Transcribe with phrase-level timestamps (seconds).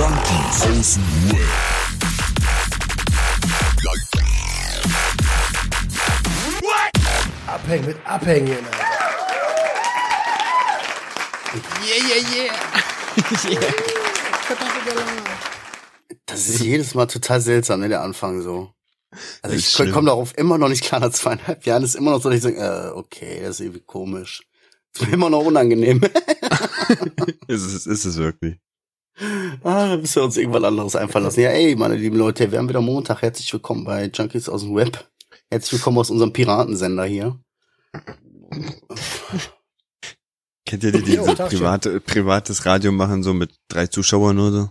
[0.00, 1.40] Junkies aus dem Web.
[7.46, 8.58] Abhängen mit Abhängen.
[11.84, 12.50] Yeah, yeah,
[13.50, 13.74] yeah.
[16.24, 18.72] Das ist jedes Mal total seltsam, ne, der Anfang so.
[19.42, 22.22] Also Das ich komme darauf immer noch nicht klar, nach zweieinhalb Jahren ist immer noch
[22.22, 24.40] so, dass ich sage, äh, okay, das ist irgendwie komisch.
[24.94, 26.00] Ist mir immer noch unangenehm.
[27.48, 28.58] ist, es, ist es wirklich.
[29.62, 31.40] Ah, da müssen wir uns irgendwann anderes einfallen lassen.
[31.40, 33.22] Ja, ey, meine lieben Leute, wir haben wieder Montag.
[33.22, 35.08] Herzlich willkommen bei Junkies aus dem Web.
[35.50, 37.38] Herzlich willkommen aus unserem Piratensender hier.
[40.64, 44.70] Kennt ihr die, die so private, privates Radio machen, so mit drei Zuschauern oder so?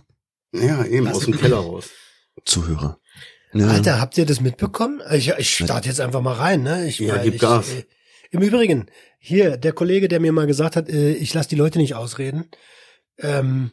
[0.58, 1.90] Ja, eben, aus dem Keller raus.
[2.44, 2.98] Zuhörer.
[3.52, 3.68] Ja.
[3.68, 5.02] Alter, habt ihr das mitbekommen?
[5.12, 6.86] Ich, ich starte jetzt einfach mal rein, ne?
[6.88, 7.70] Ich, Ja, gib ich, Gas.
[7.70, 7.84] Äh,
[8.30, 8.86] Im Übrigen,
[9.18, 12.48] hier, der Kollege, der mir mal gesagt hat, äh, ich lasse die Leute nicht ausreden.
[13.22, 13.72] Ähm,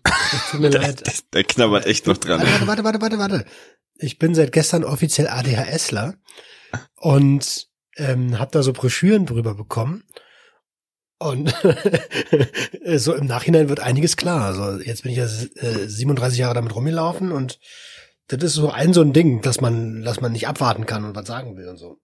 [0.52, 1.06] tut mir leid.
[1.06, 2.42] Der, der knabbert echt noch dran.
[2.42, 3.46] Warte, warte, warte, warte, warte.
[4.00, 6.16] Ich bin seit gestern offiziell ADHSler
[6.96, 10.04] und ähm, habe da so Broschüren drüber bekommen.
[11.20, 11.52] Und
[12.96, 14.46] so im Nachhinein wird einiges klar.
[14.46, 17.60] Also jetzt bin ich ja äh, 37 Jahre damit rumgelaufen und
[18.28, 21.16] das ist so ein so ein Ding, dass man, dass man nicht abwarten kann und
[21.16, 22.00] was sagen will und so.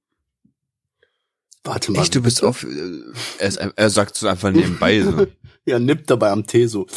[1.63, 2.01] Warte mal.
[2.01, 3.01] Echt, du bist auf, äh,
[3.39, 5.27] er, ist, er sagt so einfach nebenbei so.
[5.65, 6.87] Ja, nippt dabei am Tee so.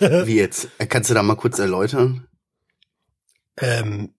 [0.00, 0.68] Wie jetzt?
[0.78, 2.26] Äh, Kannst du da mal kurz erläutern?
[3.58, 4.14] Ähm,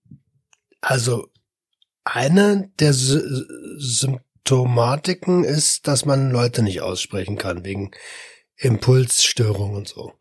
[0.79, 1.29] also
[2.03, 3.19] eine der Sy
[3.79, 7.91] Symptomatiken ist, dass man Leute nicht aussprechen kann wegen
[8.57, 10.13] Impulsstörung und so.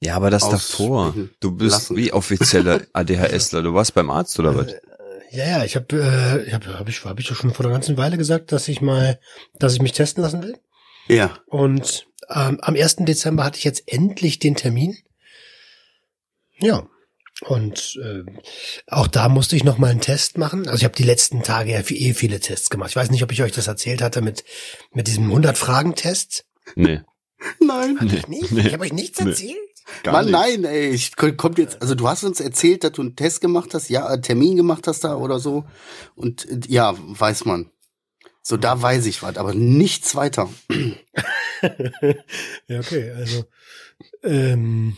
[0.00, 1.14] Ja, aber das davor.
[1.40, 1.96] Du bist lassen.
[1.96, 3.62] wie offizieller ADHSler.
[3.62, 4.74] Du warst beim Arzt oder was?
[5.32, 7.72] Ja, ja, ich habe, äh, ich habe, hab ich, hab ich doch schon vor einer
[7.72, 9.18] ganzen Weile gesagt, dass ich mal,
[9.58, 10.58] dass ich mich testen lassen will.
[11.08, 11.38] Ja.
[11.46, 12.96] Und ähm, am 1.
[13.00, 14.98] Dezember hatte ich jetzt endlich den Termin.
[16.58, 16.86] Ja.
[17.40, 18.24] Und äh,
[18.86, 20.68] auch da musste ich noch mal einen Test machen.
[20.68, 22.90] Also ich habe die letzten Tage ja eh viele Tests gemacht.
[22.90, 24.44] Ich weiß nicht, ob ich euch das erzählt hatte mit
[24.92, 26.44] mit diesem 100 Fragen Test.
[26.76, 27.00] Nee.
[27.58, 27.98] Nein.
[28.00, 28.22] Nee.
[28.28, 28.52] Nicht?
[28.52, 28.66] Nee.
[28.66, 29.56] Ich habe euch nichts Nee.
[30.02, 30.32] Gar Mann, nicht.
[30.32, 33.40] nein, ey, ich ko- kommt jetzt, also du hast uns erzählt, dass du einen Test
[33.40, 35.64] gemacht hast, ja, einen Termin gemacht hast da oder so.
[36.14, 37.70] Und äh, ja, weiß man.
[38.42, 40.48] So, da weiß ich was, aber nichts weiter.
[42.68, 43.44] ja, okay, also
[44.24, 44.96] ähm,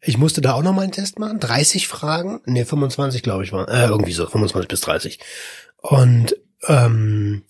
[0.00, 1.40] ich musste da auch noch mal einen Test machen.
[1.40, 5.20] 30 Fragen, nee, 25 glaube ich war, äh, irgendwie so, 25 bis 30.
[5.78, 6.36] Und
[6.66, 7.44] ähm,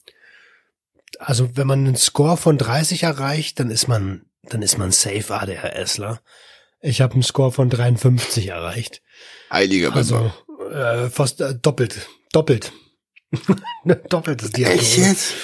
[1.18, 5.34] also wenn man einen Score von 30 erreicht, dann ist man, dann ist man safe
[5.34, 6.20] ADHSler.
[6.80, 9.02] Ich habe einen Score von 53 erreicht.
[9.50, 10.32] Heiliger Also
[10.72, 12.72] äh, fast äh, doppelt, doppelt.
[14.08, 15.00] Doppeltes Echt Diagnose.
[15.00, 15.34] jetzt?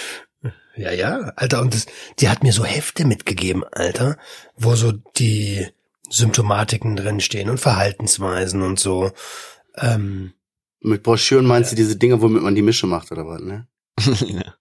[0.76, 1.86] Ja, ja, Alter, und das,
[2.20, 4.16] die hat mir so Hefte mitgegeben, Alter,
[4.56, 5.66] wo so die
[6.08, 9.10] Symptomatiken drinstehen und Verhaltensweisen und so.
[9.76, 10.34] Ähm,
[10.80, 13.66] Mit Broschüren meinst du diese Dinger, womit man die Mische macht oder was, ne?
[13.98, 14.54] ja.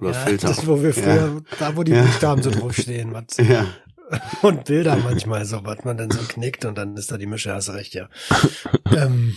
[0.00, 0.48] Oder ja, Filter.
[0.48, 2.02] das, wo wir früher, da wo die Ja.
[2.04, 3.66] Buchstaben so draufstehen, was, Ja.
[4.42, 7.52] und Bilder manchmal so, was man dann so knickt und dann ist da die Mische,
[7.54, 8.08] hast du recht, ja.
[8.94, 9.36] ähm,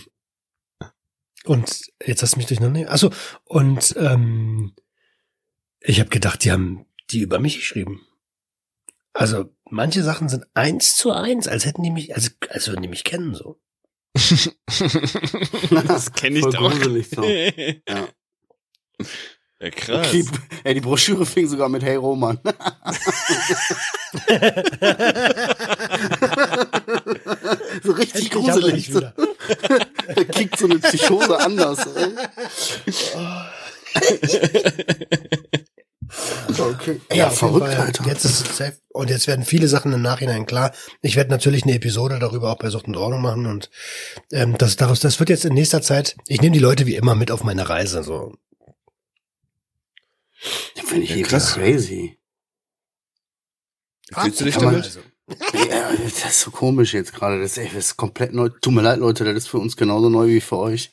[1.44, 2.90] und jetzt hast du mich durcheinander.
[2.90, 3.10] Achso,
[3.44, 4.74] und ähm,
[5.80, 8.02] ich habe gedacht, die haben die über mich geschrieben.
[9.14, 12.88] Also manche Sachen sind eins zu eins, als hätten die mich, also als würden die
[12.88, 13.58] mich kennen so.
[15.86, 16.70] das kenne ich Voll doch.
[16.72, 17.22] gruselig so.
[17.88, 18.08] ja.
[19.60, 20.06] Ja, krass.
[20.06, 20.24] Okay,
[20.64, 22.38] ey, die Broschüre fing sogar mit Hey Roman.
[27.82, 28.90] so richtig wir gruselig.
[28.92, 29.00] So.
[30.14, 31.86] Da kickt so eine Psychose anders.
[31.86, 32.14] Ey.
[36.58, 37.00] Okay.
[37.10, 37.86] Ja, jeden verrückt, Fall.
[37.86, 38.06] Alter.
[38.06, 38.74] Jetzt ist safe.
[38.88, 40.72] Und jetzt werden viele Sachen im Nachhinein klar.
[41.02, 43.70] Ich werde natürlich eine Episode darüber auch bei Sucht und Ordnung machen und
[44.32, 46.16] ähm, das daraus, das wird jetzt in nächster Zeit.
[46.26, 48.02] Ich nehme die Leute wie immer mit auf meine Reise.
[48.02, 48.34] So,
[50.84, 51.54] Finde ich Ja, krass.
[51.54, 52.18] crazy.
[54.12, 54.84] Fühlst du dich damit?
[54.84, 55.00] Also,
[55.68, 57.40] Ja, das ist so komisch jetzt gerade.
[57.40, 58.48] Das, ist echt- das ist komplett neu.
[58.48, 60.92] Tut mir leid, Leute, das ist für uns genauso neu wie für euch.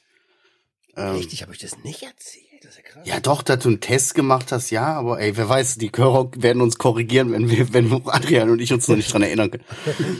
[0.97, 2.43] Ähm, Echt, ich habe euch das nicht erzählt.
[2.61, 3.03] Das ist ja krass.
[3.07, 6.31] ja, doch, dass du einen Test gemacht hast, ja, aber ey, wer weiß, die Hörer
[6.35, 9.63] werden uns korrigieren, wenn wir, wenn Adrian und ich uns noch nicht dran erinnern können.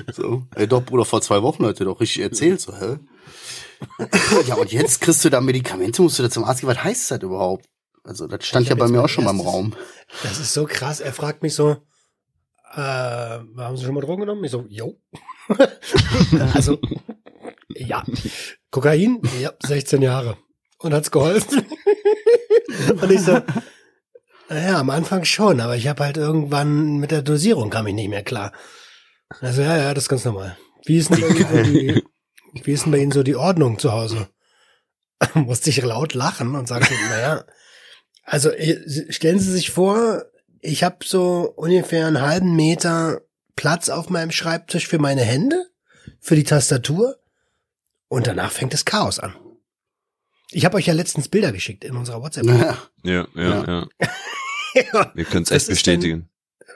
[0.14, 2.98] So, ey, doch, Bruder, vor zwei Wochen er doch richtig erzählt, so, hä?
[4.48, 7.12] ja, und jetzt kriegst du da Medikamente, musst du da zum Arzt gehen, was heißt
[7.12, 7.68] das überhaupt?
[8.06, 9.76] Also, das stand ja bei mir auch schon mal im Raum.
[10.22, 11.00] Das ist so krass.
[11.00, 11.78] Er fragt mich so,
[12.74, 14.44] äh, haben Sie schon mal Drogen genommen?
[14.44, 15.00] Ich so, jo.
[16.54, 16.80] also,
[17.70, 18.04] ja.
[18.70, 19.22] Kokain?
[19.42, 20.38] Ja, 16 Jahre.
[20.80, 21.66] Und hat's geholfen?
[23.02, 23.42] Und ich so,
[24.50, 28.10] naja, am Anfang schon, aber ich habe halt irgendwann mit der Dosierung kam ich nicht
[28.10, 28.52] mehr klar.
[29.42, 30.58] Also, ja, ja, das ist ganz normal.
[30.86, 32.04] Wie ist denn bei Ihnen so die,
[32.64, 34.30] wie ist denn bei Ihnen so die Ordnung zu Hause?
[35.34, 37.44] Musste ich laut lachen und sagte, naja,
[38.26, 40.26] also äh, stellen Sie sich vor,
[40.62, 43.22] ich habe so ungefähr einen halben Meter
[43.56, 45.68] Platz auf meinem Schreibtisch für meine Hände,
[46.20, 47.18] für die Tastatur
[48.10, 49.36] und danach fängt das Chaos an.
[50.52, 52.46] Ich habe euch ja letztens Bilder geschickt in unserer WhatsApp.
[52.46, 52.78] Ja.
[53.04, 53.88] Ja, ja, Ja.
[54.94, 55.12] ja.
[55.16, 56.30] Wir können es echt bestätigen.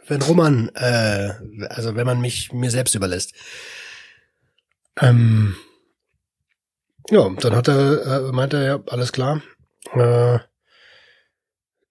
[0.07, 1.33] wenn Roman, äh,
[1.69, 3.33] also wenn man mich mir selbst überlässt.
[5.01, 5.55] Ähm,
[7.09, 9.41] ja, dann hat er, äh, meinte er, ja, alles klar.
[9.93, 10.39] Äh,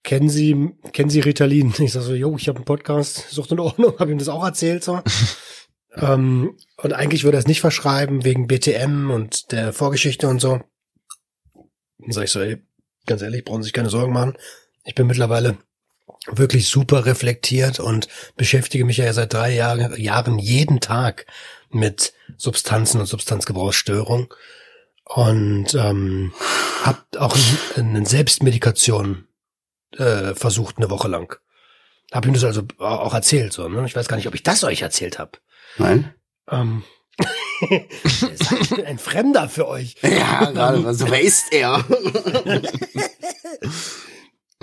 [0.08, 1.74] kennen Sie, kennen Sie Ritalin?
[1.78, 4.42] Ich sag so, jo, ich habe einen Podcast, Sucht in Ordnung, habe ihm das auch
[4.42, 5.02] erzählt so.
[5.96, 10.62] ähm, und eigentlich würde er es nicht verschreiben wegen BTM und der Vorgeschichte und so.
[11.98, 12.56] Dann sag ich so, ey,
[13.04, 14.38] ganz ehrlich, brauchen Sie sich keine Sorgen machen.
[14.84, 15.58] Ich bin mittlerweile
[16.26, 21.26] wirklich super reflektiert und beschäftige mich ja seit drei Jahren, Jahren jeden Tag
[21.68, 24.32] mit Substanzen und Substanzgebrauchsstörung
[25.04, 26.32] und ähm,
[26.82, 27.36] habe auch
[27.76, 29.27] eine Selbstmedikation
[29.96, 31.38] äh, versucht eine Woche lang.
[32.12, 33.68] Hab ihm das also auch erzählt so.
[33.68, 33.84] Ne?
[33.86, 35.32] Ich weiß gar nicht, ob ich das euch erzählt habe.
[35.76, 36.14] Nein?
[36.50, 36.84] Ähm,
[37.60, 39.96] ich bin ein Fremder für euch.
[40.02, 41.84] Ja, gerade, also wer ist er?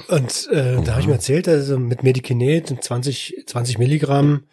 [0.08, 4.46] Und äh, da habe ich mir erzählt, also mit Medikinet 20, 20 Milligramm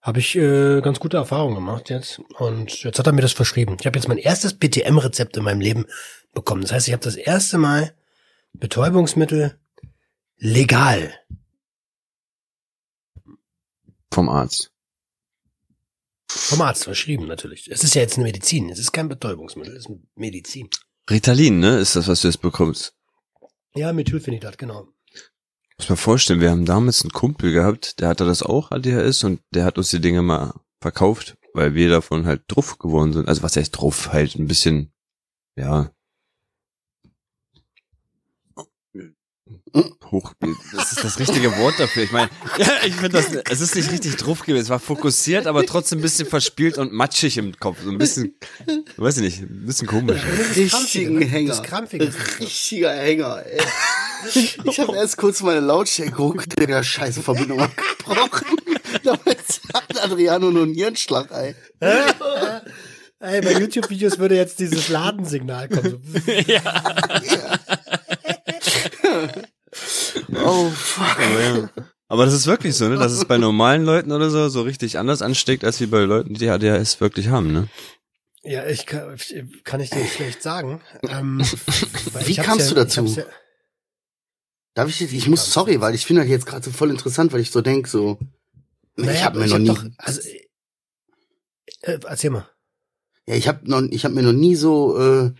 [0.00, 2.20] habe ich äh, ganz gute Erfahrungen gemacht jetzt.
[2.38, 3.76] Und jetzt hat er mir das verschrieben.
[3.80, 5.86] Ich habe jetzt mein erstes BTM-Rezept in meinem Leben
[6.32, 6.62] bekommen.
[6.62, 7.92] Das heißt, ich habe das erste Mal
[8.52, 9.58] Betäubungsmittel
[10.36, 11.14] legal.
[14.12, 14.72] Vom Arzt.
[16.28, 17.68] Vom Arzt verschrieben natürlich.
[17.70, 18.70] Es ist ja jetzt eine Medizin.
[18.70, 20.68] Es ist kein Betäubungsmittel, es ist eine Medizin.
[21.10, 21.78] Ritalin, ne?
[21.78, 22.94] Ist das, was du jetzt bekommst?
[23.74, 24.88] Ja, Methylphenidat, genau.
[25.78, 29.40] Muss man vorstellen, wir haben damals einen Kumpel gehabt, der hatte das auch, ADHS, und
[29.50, 33.28] der hat uns die Dinge mal verkauft, weil wir davon halt drauf geworden sind.
[33.28, 34.12] Also was heißt drauf?
[34.12, 34.92] Halt ein bisschen,
[35.56, 35.92] ja.
[40.10, 40.32] Hoch,
[40.74, 42.04] das ist das richtige Wort dafür.
[42.04, 44.62] Ich meine, ja, ich finde das, es ist nicht richtig drauf gewesen.
[44.62, 47.78] Es war fokussiert, aber trotzdem ein bisschen verspielt und matschig im Kopf.
[47.82, 48.36] So ein bisschen,
[48.96, 50.20] weiß ich nicht, ein bisschen komisch.
[50.54, 51.48] Richtigen Hänger.
[51.48, 52.12] Das Krampfige.
[52.40, 53.60] Richtiger Hänger, ey.
[54.64, 58.56] Ich habe erst kurz meine Lautstärke geguckt, der scheiße Verbindung abgebrochen.
[59.02, 61.54] Damit hat Adriano nur einen Nierenschlag, ey.
[63.18, 66.02] Ey, bei YouTube-Videos würde jetzt dieses Ladensignal kommen.
[67.26, 67.75] So.
[70.34, 71.18] Oh, fuck.
[71.18, 71.70] Aber, ja.
[72.08, 72.96] Aber das ist wirklich so, ne?
[72.96, 76.34] Dass es bei normalen Leuten oder so so richtig anders ansteckt, als wie bei Leuten,
[76.34, 77.68] die ADHS wirklich haben, ne?
[78.42, 80.80] Ja, ich kann, ich- kann ich dir schlecht sagen.
[81.08, 81.40] Ähm,
[82.24, 83.04] Wie ich kamst ja, du dazu?
[83.04, 83.24] Ich ja,
[84.74, 87.40] Darf ich, ich muss, sorry, weil ich finde das jetzt gerade so voll interessant, weil
[87.40, 88.18] ich so denk so,
[88.96, 90.20] ich naja, habe mir ich noch hab nie, Doch, also,
[91.82, 92.48] äh, erzähl mal.
[93.26, 95.32] ja, ich habe noch, ich habe mir noch nie so, äh,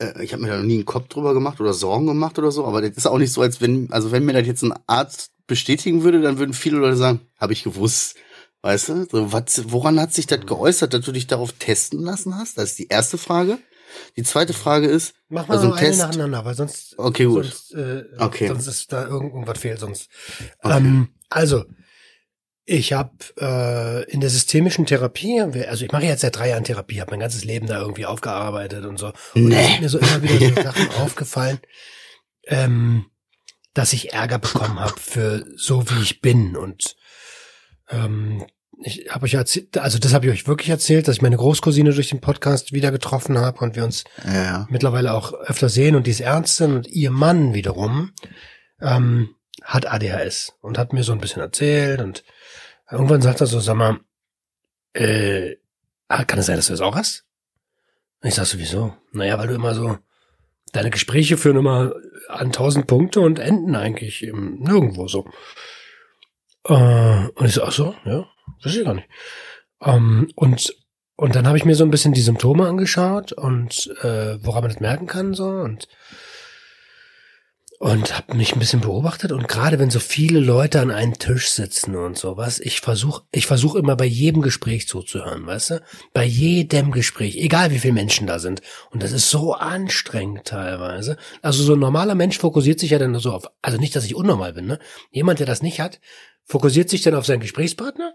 [0.00, 2.50] äh, ich habe mir da noch nie einen Kopf drüber gemacht oder Sorgen gemacht oder
[2.50, 4.74] so, aber das ist auch nicht so, als wenn, also wenn mir das jetzt ein
[4.86, 8.16] Arzt bestätigen würde, dann würden viele Leute sagen, habe ich gewusst.
[8.62, 12.36] Weißt du, so, was, woran hat sich das geäußert, dass du dich darauf testen lassen
[12.36, 12.58] hast?
[12.58, 13.58] Das ist die erste Frage.
[14.16, 15.98] Die zweite Frage ist, Mach mal Also so ein eine Test.
[16.00, 17.44] nacheinander, weil sonst, Okay, gut.
[17.44, 18.48] sonst, äh, Okay.
[18.48, 20.08] sonst ist da irgendwas fehlt sonst.
[20.62, 20.76] Okay.
[20.76, 21.64] Ähm, also,
[22.66, 27.00] ich habe äh, in der systemischen Therapie, also ich mache jetzt seit drei Jahren Therapie,
[27.00, 29.12] habe mein ganzes Leben da irgendwie aufgearbeitet und so.
[29.34, 29.56] Und Nee.
[29.56, 31.58] es sind mir so immer wieder so Sachen aufgefallen,
[32.46, 33.06] ähm,
[33.74, 36.96] dass ich Ärger bekommen habe für so wie ich bin und
[37.88, 38.46] ähm,
[38.82, 41.92] ich habe euch erzählt, also das habe ich euch wirklich erzählt, dass ich meine Großcousine
[41.92, 46.06] durch den Podcast wieder getroffen habe und wir uns ja, mittlerweile auch öfter sehen und
[46.06, 48.12] die ist Ärztin und ihr Mann wiederum
[48.80, 52.24] ähm, hat ADHS und hat mir so ein bisschen erzählt und
[52.90, 54.00] irgendwann sagt er so, sag mal,
[54.94, 55.56] äh,
[56.08, 57.24] ah, kann es sein, dass du das auch hast?
[58.22, 58.94] Und ich sag so, wieso?
[59.12, 59.98] Naja, weil du immer so,
[60.72, 61.92] deine Gespräche führen immer
[62.28, 65.28] an tausend Punkte und enden eigentlich im, nirgendwo so.
[66.64, 68.26] Äh, und ich so, ach so, ja,
[68.62, 69.08] weiß ich gar nicht.
[69.82, 70.74] Ähm, und
[71.20, 74.70] und dann habe ich mir so ein bisschen die Symptome angeschaut und äh, woran man
[74.70, 75.86] das merken kann so und
[77.80, 81.48] und habe mich ein bisschen beobachtet und gerade wenn so viele Leute an einem Tisch
[81.48, 85.82] sitzen und sowas, ich versuche ich versuche immer bei jedem Gespräch zuzuhören, weißt du?
[86.12, 88.60] Bei jedem Gespräch, egal wie viele Menschen da sind
[88.90, 91.16] und das ist so anstrengend teilweise.
[91.40, 94.14] Also so ein normaler Mensch fokussiert sich ja dann so auf also nicht, dass ich
[94.14, 94.78] unnormal bin, ne?
[95.10, 96.02] Jemand, der das nicht hat,
[96.44, 98.12] fokussiert sich dann auf seinen Gesprächspartner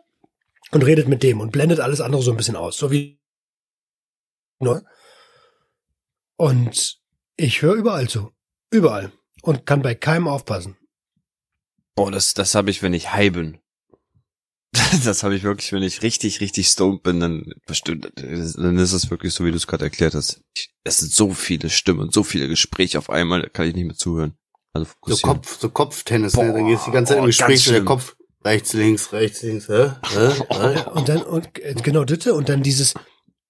[0.69, 3.19] und redet mit dem und blendet alles andere so ein bisschen aus, so wie
[4.59, 4.85] ne?
[6.35, 6.99] Und
[7.35, 8.31] ich höre überall zu,
[8.69, 9.11] überall
[9.45, 10.75] und kann bei keinem aufpassen.
[11.95, 13.59] Boah, das, das habe ich, wenn ich high bin.
[15.05, 19.09] das habe ich wirklich, wenn ich richtig, richtig stoned bin, dann bestimmt, dann ist es
[19.09, 20.41] wirklich so, wie du es gerade erklärt hast.
[20.83, 23.85] Es sind so viele Stimmen und so viele Gespräche auf einmal, da kann ich nicht
[23.85, 24.33] mehr zuhören.
[24.73, 25.15] Also So.
[25.17, 26.51] Kopf, so Kopftennis, ne?
[26.51, 27.85] Dann gehst du die ganze Zeit im oh, Gespräch ganz so der.
[27.85, 29.91] Kopf rechts, links, rechts, links, hä?
[30.03, 30.31] hä?
[30.49, 30.89] hä?
[30.91, 32.93] Und dann, und äh, genau das und dann dieses,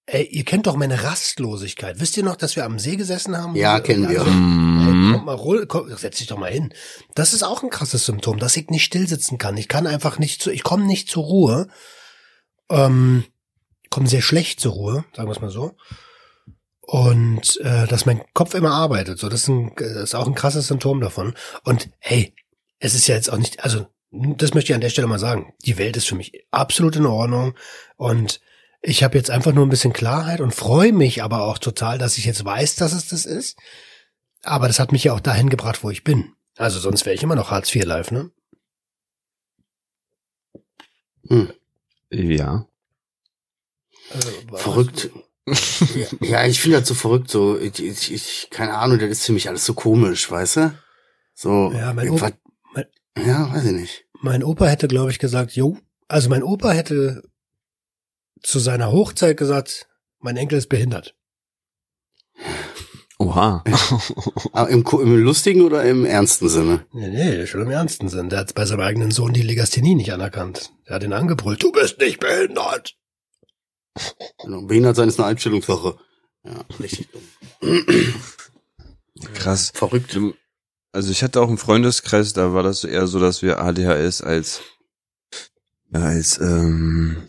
[0.06, 1.98] ey, ihr kennt doch meine Rastlosigkeit.
[2.00, 3.54] Wisst ihr noch, dass wir am See gesessen haben?
[3.56, 4.20] Ja, kennen wir.
[4.20, 5.06] Also, Mhm.
[5.08, 6.72] ey, kommt mal ruhig, komm, setz dich doch mal hin.
[7.14, 9.56] Das ist auch ein krasses Symptom, dass ich nicht stillsitzen kann.
[9.56, 11.68] Ich kann einfach nicht zu, ich komme nicht zur Ruhe.
[12.70, 13.24] Ähm,
[13.90, 15.76] komme sehr schlecht zur Ruhe, sagen wir es mal so.
[16.80, 19.18] Und äh, dass mein Kopf immer arbeitet.
[19.18, 21.34] So, das ist, ein, das ist auch ein krasses Symptom davon.
[21.64, 22.34] Und hey,
[22.78, 25.52] es ist ja jetzt auch nicht, also das möchte ich an der Stelle mal sagen.
[25.64, 27.54] Die Welt ist für mich absolut in Ordnung
[27.96, 28.40] und
[28.82, 32.18] ich habe jetzt einfach nur ein bisschen Klarheit und freue mich aber auch total, dass
[32.18, 33.56] ich jetzt weiß, dass es das ist.
[34.42, 36.32] Aber das hat mich ja auch dahin gebracht, wo ich bin.
[36.56, 38.30] Also sonst wäre ich immer noch Hartz IV live, ne?
[41.28, 41.52] Hm.
[42.10, 42.66] Ja.
[44.12, 45.10] Also, Verrückt.
[46.20, 49.32] ja, ich finde das so verrückt, so, ich, ich, ich, keine Ahnung, das ist für
[49.32, 50.78] mich alles so komisch, weißt du?
[51.34, 52.32] So, Ja, mein Opa-
[52.72, 54.04] mein- ja, weiß ich nicht.
[54.20, 55.78] Mein Opa hätte, glaube ich, gesagt, jo.
[56.08, 57.22] Also mein Opa hätte
[58.42, 59.88] zu seiner Hochzeit gesagt,
[60.20, 61.14] mein Enkel ist behindert.
[63.18, 63.64] Oha.
[64.52, 66.84] Aber im, im lustigen oder im ernsten Sinne?
[66.92, 68.28] Nee, nee, schon im ernsten Sinn.
[68.28, 70.72] Der hat bei seinem eigenen Sohn die Legasthenie nicht anerkannt.
[70.86, 72.94] Der hat ihn angebrüllt, du bist nicht behindert.
[74.42, 75.98] Genau, Behindert sein ist eine Einstellungssache.
[76.44, 77.86] Ja, richtig dumm.
[79.34, 79.70] Krass.
[79.74, 80.14] Verrückt.
[80.14, 80.34] Du-
[80.92, 84.60] Also ich hatte auch einen Freundeskreis, da war das eher so, dass wir ADHS als
[85.92, 87.28] als ähm,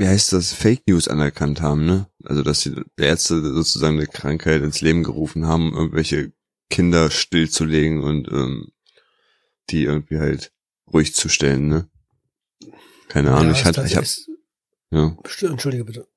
[0.00, 2.06] wie heißt das Fake News anerkannt haben, ne?
[2.24, 6.32] Also dass die Ärzte sozusagen eine Krankheit ins Leben gerufen haben, irgendwelche
[6.70, 8.72] Kinder stillzulegen und ähm,
[9.68, 10.52] die irgendwie halt
[10.90, 11.90] ruhig zu stellen, ne?
[13.08, 14.06] Keine Ahnung, ich ist hatte, ich hab,
[14.90, 15.16] ja.
[15.50, 16.08] Entschuldige bitte.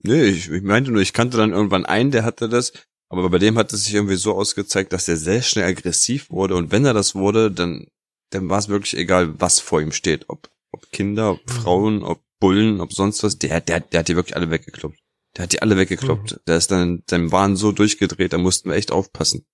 [0.00, 2.72] Nee, ich, ich meinte nur, ich kannte dann irgendwann einen, der hatte das,
[3.08, 6.56] aber bei dem hat es sich irgendwie so ausgezeigt, dass der sehr schnell aggressiv wurde
[6.56, 7.86] und wenn er das wurde, dann,
[8.30, 10.28] dann war es wirklich egal, was vor ihm steht.
[10.28, 11.52] Ob, ob Kinder, ob Mhm.
[11.52, 14.98] Frauen, ob Bullen, ob sonst was, der, der, der hat die wirklich alle weggekloppt.
[15.36, 16.40] Der hat die alle weggekloppt.
[16.46, 19.46] Der ist dann, sein Wahn so durchgedreht, da mussten wir echt aufpassen.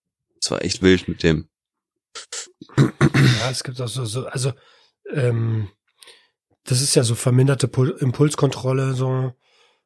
[0.42, 1.48] Es war echt wild mit dem.
[2.78, 4.52] Ja, es gibt auch so, so also
[5.12, 5.68] ähm,
[6.64, 9.32] das ist ja so verminderte Pul Impulskontrolle, so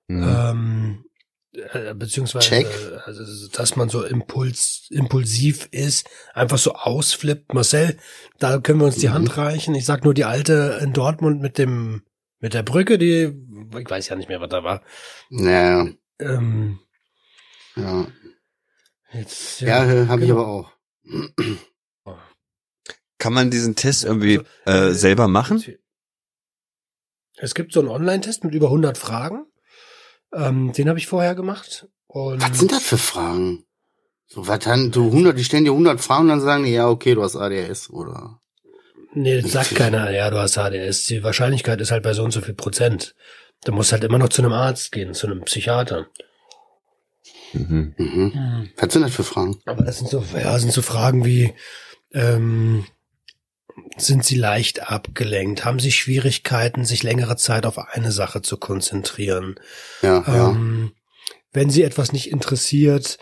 [0.09, 0.23] Mhm.
[0.26, 1.04] ähm,
[1.52, 2.66] äh, beziehungsweise Check.
[3.04, 7.54] also, dass man so impuls impulsiv ist, einfach so ausflippt.
[7.54, 7.99] Marcel,
[8.38, 9.14] da können wir uns die Mhm.
[9.14, 9.75] Hand reichen.
[9.75, 12.02] Ich sag nur die alte in Dortmund mit dem
[12.43, 13.33] mit der Brücke, die
[13.79, 14.83] ich weiß ja nicht mehr, was da war.
[15.31, 16.79] Naja, Ähm,
[17.75, 18.07] ja.
[19.13, 20.41] jetzt, Ja, äh, habe ich genau.
[20.43, 20.73] aber auch.
[23.19, 25.65] Kann man diesen Test irgendwie Also, äh, selber machen?
[27.37, 29.47] Es gibt so einen Online-Test mit über 100 Fragen.
[30.35, 31.89] Ähm, den habe ich vorher gemacht.
[32.09, 33.65] Und Was sind das für Fragen?
[34.27, 36.89] So, was dann, du 100, die stellen dir 100 Fragen und dann sagen die, ja,
[36.89, 38.41] okay, du hast ADHS, oder?
[39.14, 41.07] Nee, das sagt keiner, ja, du hast ADS.
[41.07, 43.14] Die Wahrscheinlichkeit ist halt bei so und so viel Prozent.
[43.64, 46.07] Du musst halt immer noch zu einem Arzt gehen, zu einem Psychiater.
[47.52, 47.95] Mhm.
[47.97, 48.71] Mhm.
[48.78, 49.59] Was sind das für Fragen?
[49.66, 51.52] Aber das sind so, ja, sind so Fragen wie,
[52.12, 52.87] ähm,
[53.97, 55.64] sind sie leicht abgelenkt?
[55.64, 59.57] Haben sie Schwierigkeiten, sich längere Zeit auf eine Sache zu konzentrieren?
[60.02, 60.50] Ja, ja.
[60.50, 60.92] Ähm,
[61.52, 63.19] wenn sie etwas nicht interessiert,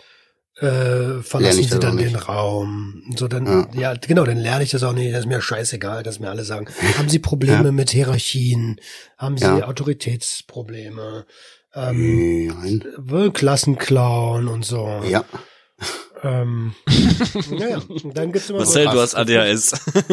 [0.57, 2.15] äh, verlassen sie dann den.
[2.15, 3.03] Raum.
[3.15, 3.93] So dann, ja.
[3.95, 5.11] genau, dann lerne ich das auch nicht.
[5.13, 6.67] Das ist mir scheißegal, dass mir alle sagen.
[6.97, 7.71] Haben sie Probleme Ja.
[7.71, 8.79] mit Hierarchien?
[9.17, 9.67] Haben sie Ja.
[9.67, 11.25] Autoritätsprobleme?
[11.73, 13.31] Ähm, Nein.
[13.33, 15.01] Klassenclown und so.
[15.07, 15.23] Ja.
[16.23, 16.75] Ähm,
[17.49, 17.81] naja,
[18.13, 19.71] dann gibt's immer Marcel, so, du hast ADHS.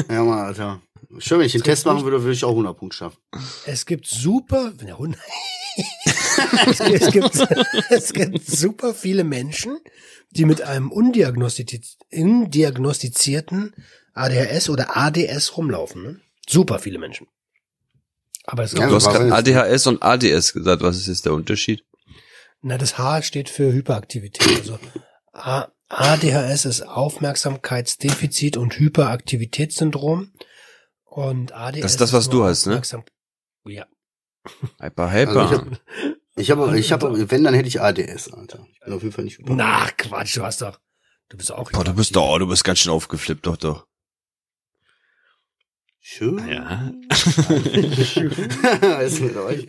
[0.09, 0.80] Ja, mal, Alter.
[1.18, 3.18] Schön, wenn ich den Test machen würde, würde ich auch 100 Punkte schaffen.
[3.66, 5.16] es gibt super, ja, Hund-
[6.66, 9.78] es, gibt, es, gibt, es gibt super viele Menschen,
[10.30, 13.75] die mit einem undiagnostiz undiagnostizierten
[14.14, 16.02] ADHS oder ADS rumlaufen.
[16.02, 16.20] Ne?
[16.49, 17.26] Super viele Menschen.
[18.44, 20.82] Aber es ist Ja, Du hast gerade ADHS und ADS gesagt.
[20.82, 21.85] Was ist jetzt der Unterschied?
[22.61, 24.58] na, das H steht für Hyperaktivität.
[24.58, 24.78] Also
[25.32, 30.32] A ADHS ist Aufmerksamkeitsdefizit und Hyperaktivitätssyndrom.
[31.04, 32.80] Und ADS Das ist das, was nur du hast, ne?
[33.66, 33.87] Ja.
[34.80, 35.44] Hyper, Also hyper.
[35.44, 38.66] ich hab- Ich habe, ich habe, wenn, dann hätte ich ADS, Alter.
[38.73, 39.54] Ich bin auf jeden Fall nicht über.
[39.54, 40.78] Na, Quatsch, du hast doch.
[41.28, 41.71] Du bist auch.
[41.71, 43.87] Boah, du bist doch, oh, du bist ganz schön aufgeflippt, doch, doch.
[46.00, 46.38] Schön.
[46.49, 46.90] Ja.
[47.11, 49.66] weiß, nicht, aber ich,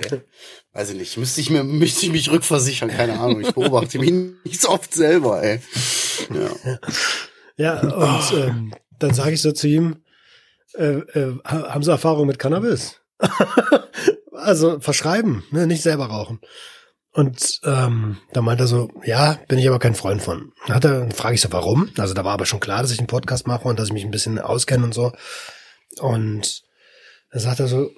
[0.71, 1.17] weiß ich nicht.
[1.17, 3.41] Müsste ich mir, müsste ich mich rückversichern, keine Ahnung.
[3.41, 4.11] Ich beobachte mich
[4.45, 5.59] nicht so oft selber, ey.
[6.33, 6.79] Ja.
[7.57, 9.97] Ja, und ähm, dann sage ich so zu ihm,
[10.75, 13.01] äh, äh, ha- haben Sie Erfahrung mit Cannabis?
[14.39, 16.39] Also verschreiben, ne, nicht selber rauchen.
[17.11, 20.53] Und ähm, da meinte er so, ja, bin ich aber kein Freund von.
[20.67, 21.89] Dann hat er, dann frage ich so, warum?
[21.97, 24.05] Also da war aber schon klar, dass ich einen Podcast mache und dass ich mich
[24.05, 25.11] ein bisschen auskenne und so.
[25.99, 26.63] Und
[27.31, 27.91] da sagt er so,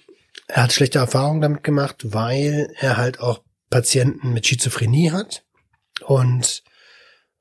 [0.48, 5.44] er hat schlechte Erfahrungen damit gemacht, weil er halt auch Patienten mit Schizophrenie hat.
[6.06, 6.64] Und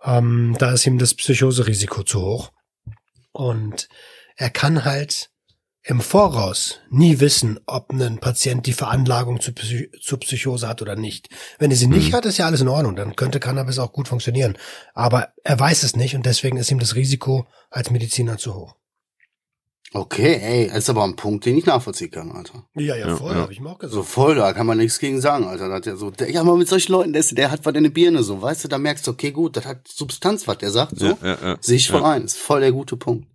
[0.03, 2.53] ähm, da ist ihm das Psychoserisiko zu hoch.
[3.33, 3.89] Und
[4.37, 5.30] er kann halt
[5.83, 10.95] im Voraus nie wissen, ob ein Patient die Veranlagung zu Psy zur Psychose hat oder
[10.95, 11.29] nicht.
[11.59, 12.17] Wenn er sie nicht Mhm.
[12.17, 12.97] hat, ist ja alles in Ordnung.
[12.97, 14.59] Dann könnte Cannabis auch gut funktionieren.
[14.95, 18.77] Aber er weiß es nicht und deswegen ist ihm das Risiko als Mediziner zu hoch.
[19.93, 22.65] Okay, ey, das ist aber ein Punkt, den ich nachvollziehen kann, Alter.
[22.77, 23.41] Ja, ja, Ja, voll, ja.
[23.41, 23.95] habe ich mir auch gesagt.
[23.95, 25.69] So voll, da kann man nichts gegen sagen, Alter.
[25.69, 27.83] Da hat der so, der, ja, aber mit solchen Leuten, der, der hat was in
[27.83, 30.71] der Birne, so, weißt du, da merkst du, okay, gut, das hat Substanz, was der
[30.71, 31.07] sagt, so.
[31.07, 31.57] Ja, ja, ja.
[31.61, 32.11] Sehe ich voll ja.
[32.11, 33.27] ein, ist voll der gute Punkt.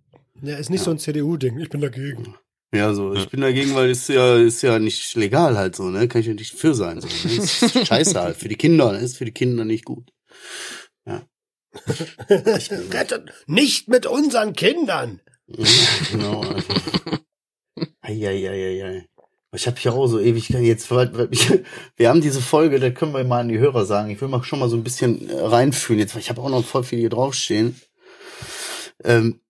[0.42, 1.58] Ja, ist nicht so ein CDU-Ding.
[1.58, 2.34] Ich bin dagegen.
[2.74, 6.08] Ja, so, ich bin dagegen, weil ist ja, ist ja nicht legal halt so, ne?
[6.08, 7.06] Kann ich ja nicht für sein, so.
[7.06, 7.34] Ne?
[7.36, 8.36] Ist scheiße halt.
[8.36, 8.98] Für die Kinder, ne?
[8.98, 10.10] ist für die Kinder nicht gut.
[12.28, 15.20] Rettet nicht mit unseren Kindern.
[16.10, 16.44] genau.
[18.00, 19.06] Eieieiei.
[19.54, 23.40] Ich habe hier auch so ewig jetzt, wir haben diese Folge, da können wir mal
[23.40, 24.10] an die Hörer sagen.
[24.10, 26.50] Ich will mal schon mal so ein bisschen äh, reinfühlen jetzt, weil ich habe auch
[26.50, 27.80] noch voll viel hier draufstehen.
[29.02, 29.40] Ähm,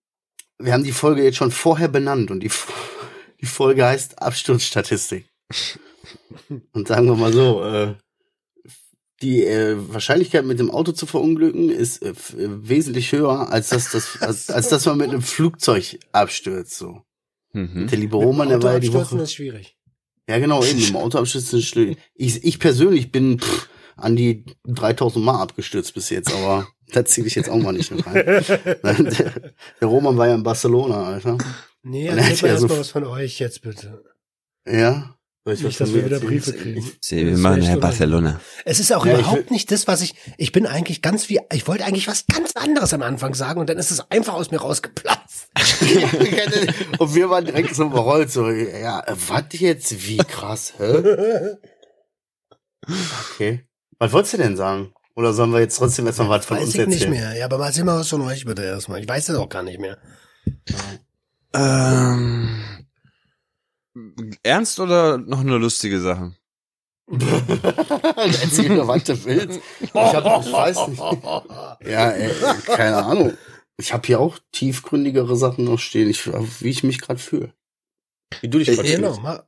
[0.59, 2.51] wir haben die Folge jetzt schon vorher benannt und die,
[3.41, 5.25] die Folge heißt Absturzstatistik.
[6.73, 7.95] Und sagen wir mal so, äh,
[9.21, 13.91] die äh, Wahrscheinlichkeit mit dem Auto zu verunglücken ist äh, äh, wesentlich höher als das,
[13.91, 16.77] das als, als dass man mit einem Flugzeug abstürzt.
[16.77, 17.01] So.
[17.53, 17.87] Mhm.
[17.87, 19.17] Der liebe Roman, der war ja die Woche.
[19.17, 19.75] ist schwierig.
[20.29, 21.95] Ja, genau, eben im Auto abstürzen ist schlimm.
[22.13, 27.25] Ich, ich persönlich bin pff, an die 3000 Mal abgestürzt bis jetzt, aber da ziehe
[27.27, 28.13] ich jetzt auch mal nicht mit rein.
[28.25, 28.43] der,
[29.81, 31.37] der Roman war ja in Barcelona, Alter.
[31.83, 34.03] Nee, Und er erzähl hat mal ja erst so- mal was von euch jetzt bitte.
[34.67, 35.13] Ja?
[35.45, 36.19] Soll ich Nicht, dass wir wieder?
[36.19, 36.85] Briefe kriegen.
[36.99, 38.41] Sie, wir machen ja Barcelona.
[38.65, 41.67] Es ist auch Ja, überhaupt nicht das, was ich, ich bin eigentlich ganz wie, ich
[41.69, 44.57] wollte eigentlich was ganz anderes am Anfang sagen und dann ist es einfach aus mir
[44.57, 45.47] rausgeplatzt.
[46.99, 50.05] Und wir waren direkt so überrollt, so, ja, was jetzt?
[50.05, 51.55] Wie krass, hä?
[53.33, 53.63] Okay.
[53.99, 54.93] Was wolltest du denn sagen?
[55.17, 57.09] Oder sollen wir jetzt trotzdem erstmal was von Weiß uns ich nicht erzählen?
[57.11, 57.33] mehr.
[57.35, 59.01] Ja, aber mal erzähl mal was von euch bitte erstmal.
[59.01, 59.97] Ich weiß das auch gar nicht mehr.
[61.55, 62.55] Ähm,
[64.43, 66.35] ernst oder noch eine lustige Sache?
[67.09, 69.59] Erzähl mir, was du willst.
[69.81, 70.99] Ich, hab, ich weiß nicht.
[71.89, 72.31] Ja, ey,
[72.65, 73.33] keine Ahnung.
[73.77, 77.53] Ich habe hier auch tiefgründigere Sachen noch stehen, ich, wie ich mich gerade fühle.
[78.41, 79.23] Wie du dich gerade Genau, fühlst.
[79.23, 79.43] mal.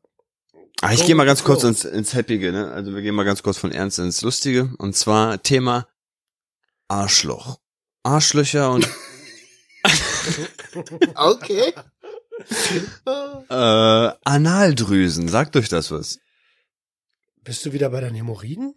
[0.81, 1.53] Ah, ich gehe mal ganz go.
[1.53, 2.71] kurz ins, ins Happige, ne?
[2.71, 4.73] Also wir gehen mal ganz kurz von Ernst ins Lustige.
[4.77, 5.87] Und zwar Thema
[6.87, 7.59] Arschloch.
[8.03, 8.87] Arschlöcher und
[11.15, 11.73] Okay.
[13.49, 15.27] äh, Analdrüsen.
[15.27, 16.19] Sagt euch das was?
[17.43, 18.75] Bist du wieder bei deinen Hämorrhoiden?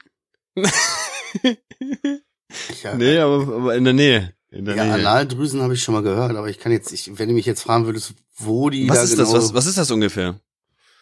[2.82, 4.34] Ja, nee, aber, aber in der Nähe.
[4.50, 4.94] In der ja Nähe.
[4.94, 7.62] Analdrüsen habe ich schon mal gehört, aber ich kann jetzt, ich, wenn du mich jetzt
[7.62, 9.32] fragen würdest, wo die was da ist genau, das?
[9.32, 10.40] Was, was ist das ungefähr?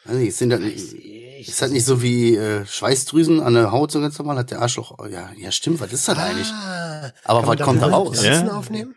[0.04, 4.00] Weiß nicht, sind das, ist das nicht so wie äh, Schweißdrüsen an der Haut so
[4.00, 4.38] ganz normal?
[4.38, 6.48] Hat der Arschloch, oh, ja, ja stimmt, was ist das eigentlich?
[6.50, 8.22] Ah, Aber kann was kommt da raus?
[8.24, 8.48] Ja?
[8.52, 8.94] aufnehmen?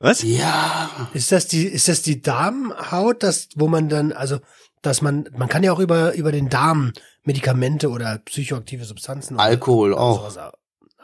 [0.00, 0.22] Was?
[0.22, 4.38] Ja, Ist das die, ist das die Darmhaut, das, wo man dann, also,
[4.80, 6.92] dass man, man kann ja auch über, über den Darm
[7.24, 9.34] Medikamente oder psychoaktive Substanzen.
[9.34, 10.30] oder- Alkohol oder auch.
[10.30, 10.52] sowas-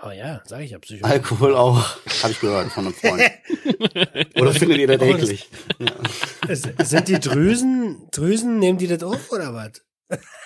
[0.05, 1.07] Aber ja, sag ich ja, Psycho.
[1.07, 3.23] Alkohol auch, habe ich gehört von einem Freund.
[4.37, 5.49] Oder findet ihr das Oh, das- eklig?
[6.47, 9.81] Es, sind die Drüsen, Drüsen, nehmen die das auf oder was?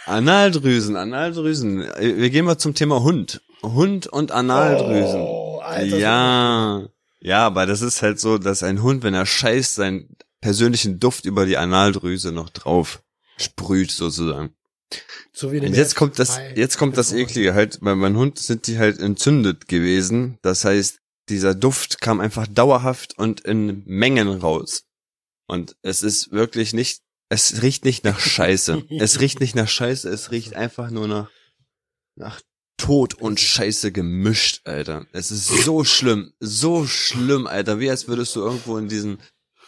[0.06, 1.80] Analdrüsen, Analdrüsen.
[1.98, 3.42] Wir gehen mal zum Thema Hund.
[3.64, 5.20] Hund und Analdrüsen.
[5.22, 6.86] Oh, Alter, ja.
[7.18, 11.24] Ja, aber das ist halt so, dass ein Hund, wenn er scheißt, seinen persönlichen Duft
[11.24, 13.02] über die Analdrüse noch drauf
[13.36, 14.54] sprüht, sozusagen.
[15.32, 18.66] So wie Und jetzt kommt das, jetzt kommt das Eklige halt, bei meinem Hund sind
[18.66, 20.38] die halt entzündet gewesen.
[20.42, 20.98] Das heißt,
[21.28, 24.84] dieser Duft kam einfach dauerhaft und in Mengen raus.
[25.46, 28.84] Und es ist wirklich nicht, es riecht nicht nach Scheiße.
[28.98, 31.30] es riecht nicht nach Scheiße, es riecht einfach nur nach,
[32.16, 32.40] nach
[32.78, 35.06] Tod und Scheiße gemischt, Alter.
[35.12, 37.80] Es ist so schlimm, so schlimm, Alter.
[37.80, 39.18] Wie als würdest du irgendwo in diesen,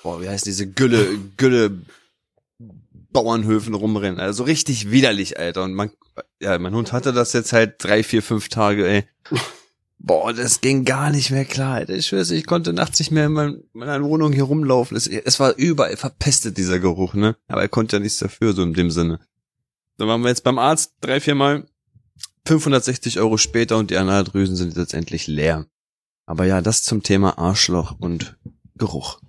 [0.02, 1.82] boah, wie heißt diese Gülle, Gülle,
[3.12, 4.20] Bauernhöfen rumrennen.
[4.20, 5.64] Also richtig widerlich, Alter.
[5.64, 5.90] Und man,
[6.40, 9.04] ja, mein Hund hatte das jetzt halt drei, vier, fünf Tage, ey.
[9.98, 11.94] Boah, das ging gar nicht mehr klar, Alter.
[11.94, 14.96] Ich schwör's, ich konnte nachts nicht mehr in, mein, in meiner Wohnung hier rumlaufen.
[14.96, 17.36] Es, es war überall verpestet, dieser Geruch, ne?
[17.48, 19.20] Aber er konnte ja nichts dafür, so in dem Sinne.
[19.98, 21.66] Dann waren wir jetzt beim Arzt drei, vier Mal.
[22.46, 25.66] 560 Euro später und die Analdrüsen sind jetzt endlich leer.
[26.24, 28.38] Aber ja, das zum Thema Arschloch und
[28.76, 29.20] Geruch.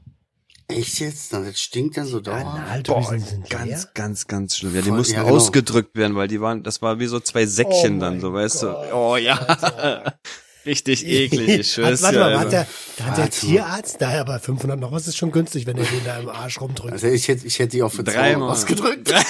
[0.71, 1.33] Echt jetzt?
[1.33, 2.45] Dann das stinkt dann so dauernd?
[2.45, 3.89] Analdrüsen sind Ganz, leer.
[3.93, 4.75] ganz, ganz schlimm.
[4.75, 5.35] Ja, die Voll- mussten ja, genau.
[5.35, 8.61] ausgedrückt werden, weil die waren, das war wie so zwei Säckchen Oh dann, so weißt
[8.61, 8.95] Gott, du.
[8.95, 9.35] Oh ja.
[9.35, 10.15] Alter.
[10.65, 12.49] Richtig eklig, ich Hat, schwör's warte mal, hat Alter.
[12.51, 13.29] der, da hat der.
[13.31, 16.61] Tierarzt, da aber 500 noch was ist schon günstig, wenn er den da im Arsch
[16.61, 16.93] rumdrückt.
[16.93, 18.31] Also ich hätte, ich hätte die auch für Dreimal.
[18.31, 19.11] Dreimal ausgedrückt.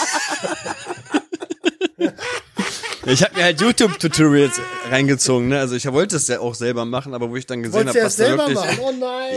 [3.06, 5.60] Ich habe mir halt YouTube-Tutorials reingezogen, ne?
[5.60, 8.16] Also ich wollte es ja auch selber machen, aber wo ich dann gesehen habe, was
[8.16, 8.80] da selber wirklich, machen?
[8.80, 9.32] Oh nein!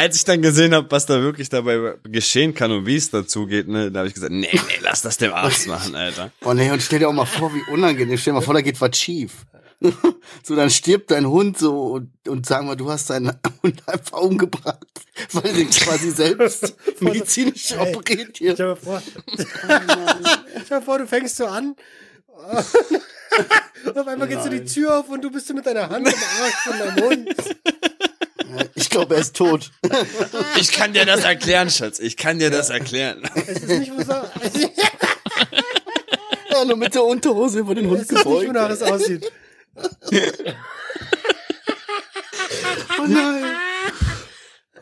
[0.00, 3.44] Als ich dann gesehen habe, was da wirklich dabei geschehen kann und wie es dazu
[3.44, 6.32] geht, ne, da habe ich gesagt, nee, nee, lass das dem Arzt machen, Alter.
[6.42, 8.16] Oh nee, und stell dir auch mal vor, wie unangenehm.
[8.16, 9.44] Stell dir mal vor, da geht was schief.
[10.42, 13.30] so, dann stirbt dein Hund so und, und sagen wir, du hast deinen
[13.62, 14.86] Hund einfach umgebracht,
[15.32, 18.54] weil du quasi selbst medizinisch Ey, operiert hier.
[18.54, 19.02] Stell dir vor,
[20.64, 21.76] stell dir vor, du fängst so an.
[23.84, 26.06] und auf einmal geht so die Tür auf und du bist so mit deiner Hand
[26.06, 27.34] im Arsch von deinem Hund.
[28.80, 29.70] Ich glaube, er ist tot.
[30.58, 31.98] Ich kann dir das erklären, Schatz.
[31.98, 33.22] Ich kann dir das erklären.
[33.34, 34.70] Es ist nicht, wo so, es ist
[36.50, 38.48] ja, nur mit der Unterhose über den Hund nicht, gebeugt.
[38.48, 39.30] wonach es aussieht.
[42.98, 43.44] Oh nein.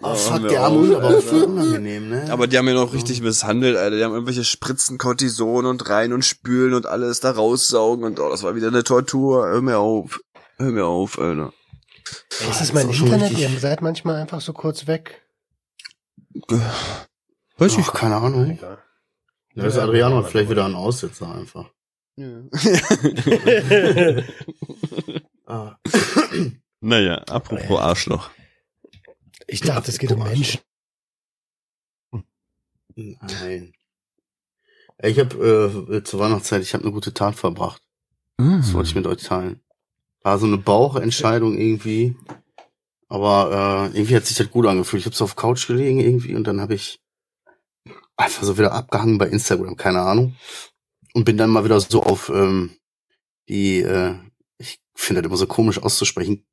[0.00, 2.26] Oh, fuck, der arme Hund, aber voll unangenehm, ne?
[2.30, 3.96] Aber die haben ihn auch richtig misshandelt, Alter.
[3.96, 8.28] Die haben irgendwelche Spritzen, Cortison und rein und spülen und alles da raussaugen und oh,
[8.28, 9.46] das war wieder eine Tortur.
[9.46, 10.20] Hör mir auf.
[10.56, 11.52] Hör mir auf, Alter.
[12.40, 13.30] Ey, ist das mein ist Internet?
[13.30, 15.22] richtig- Ihr seid manchmal einfach so kurz weg.
[17.56, 18.50] Weiß Ach, keine Ahnung.
[18.50, 18.78] Egal.
[19.54, 21.70] Da ist Adriano vielleicht wieder ein Aussetzer einfach.
[25.46, 25.76] Ah.
[26.80, 28.30] naja, apropos Arschloch.
[29.46, 30.60] Ich dachte, es geht um Menschen.
[32.94, 33.72] Nein.
[34.98, 37.80] Ey, Ich habe äh, zur Weihnachtszeit, ich habe eine gute Tat verbracht.
[38.36, 39.62] Das wollte ich mit euch teilen.
[40.22, 42.16] War so eine Bauchentscheidung irgendwie.
[43.08, 45.00] Aber äh, irgendwie hat sich das gut angefühlt.
[45.00, 47.00] Ich habe so auf Couch gelegen irgendwie und dann habe ich
[48.16, 50.36] einfach so wieder abgehangen bei Instagram, keine Ahnung.
[51.14, 52.76] Und bin dann mal wieder so auf ähm,
[53.48, 54.14] die, äh,
[54.58, 56.44] ich finde das immer so komisch auszusprechen,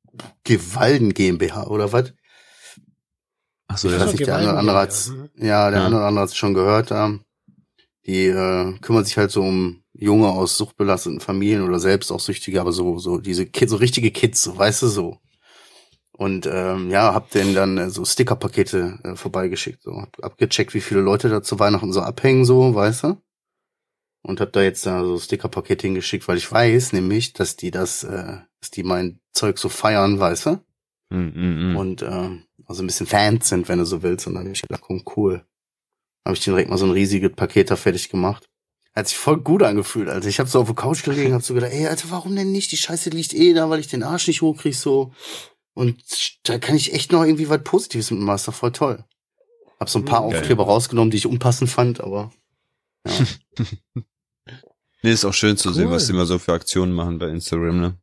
[0.44, 2.14] Gewalden GmbH oder was?
[3.68, 4.00] Ach so, Ich ja.
[4.00, 5.86] weiß nicht, der eine oder andere hat's, ja, der Ja.
[5.86, 6.90] eine oder andere hat's schon gehört.
[6.90, 7.24] Ähm,
[8.06, 12.60] die äh, kümmern sich halt so um Junge aus suchtbelasteten Familien oder selbst auch Süchtige,
[12.60, 15.18] aber so so diese Kids, so richtige Kids, so weißt du so.
[16.16, 20.80] Und ähm, ja, hab denen dann äh, so Stickerpakete äh, vorbeigeschickt, so hab abgecheckt, wie
[20.80, 23.22] viele Leute da zu Weihnachten so abhängen, so, weißt du?
[24.22, 28.02] Und hab da jetzt da so Stickerpakete hingeschickt, weil ich weiß nämlich, dass die das,
[28.02, 30.50] äh, dass die mein Zeug so feiern, weißt du?
[31.10, 31.76] Mm, mm, mm.
[31.76, 34.26] und ähm, also ein bisschen Fans sind, wenn du so willst.
[34.26, 35.44] Und dann hab ich gedacht, komm, cool.
[36.24, 38.48] Habe ich direkt mal so ein riesiges Paket da fertig gemacht.
[38.96, 40.08] Hat sich voll gut angefühlt.
[40.08, 42.50] Also ich habe so auf der Couch gelegen, hab so gedacht, ey, Alter, warum denn
[42.50, 42.72] nicht?
[42.72, 45.12] Die Scheiße liegt eh da, weil ich den Arsch nicht hochkrieg so.
[45.74, 46.02] Und
[46.44, 48.36] da kann ich echt noch irgendwie was Positives mitmachen.
[48.36, 49.04] Ist doch voll toll.
[49.78, 50.38] Hab so ein paar Geil.
[50.40, 52.32] Aufkleber rausgenommen, die ich unpassend fand, aber
[53.06, 53.12] ja.
[55.02, 55.92] Nee, ist auch schön zu sehen, Cool.
[55.92, 57.98] was die mal so für Aktionen machen bei Instagram, ne?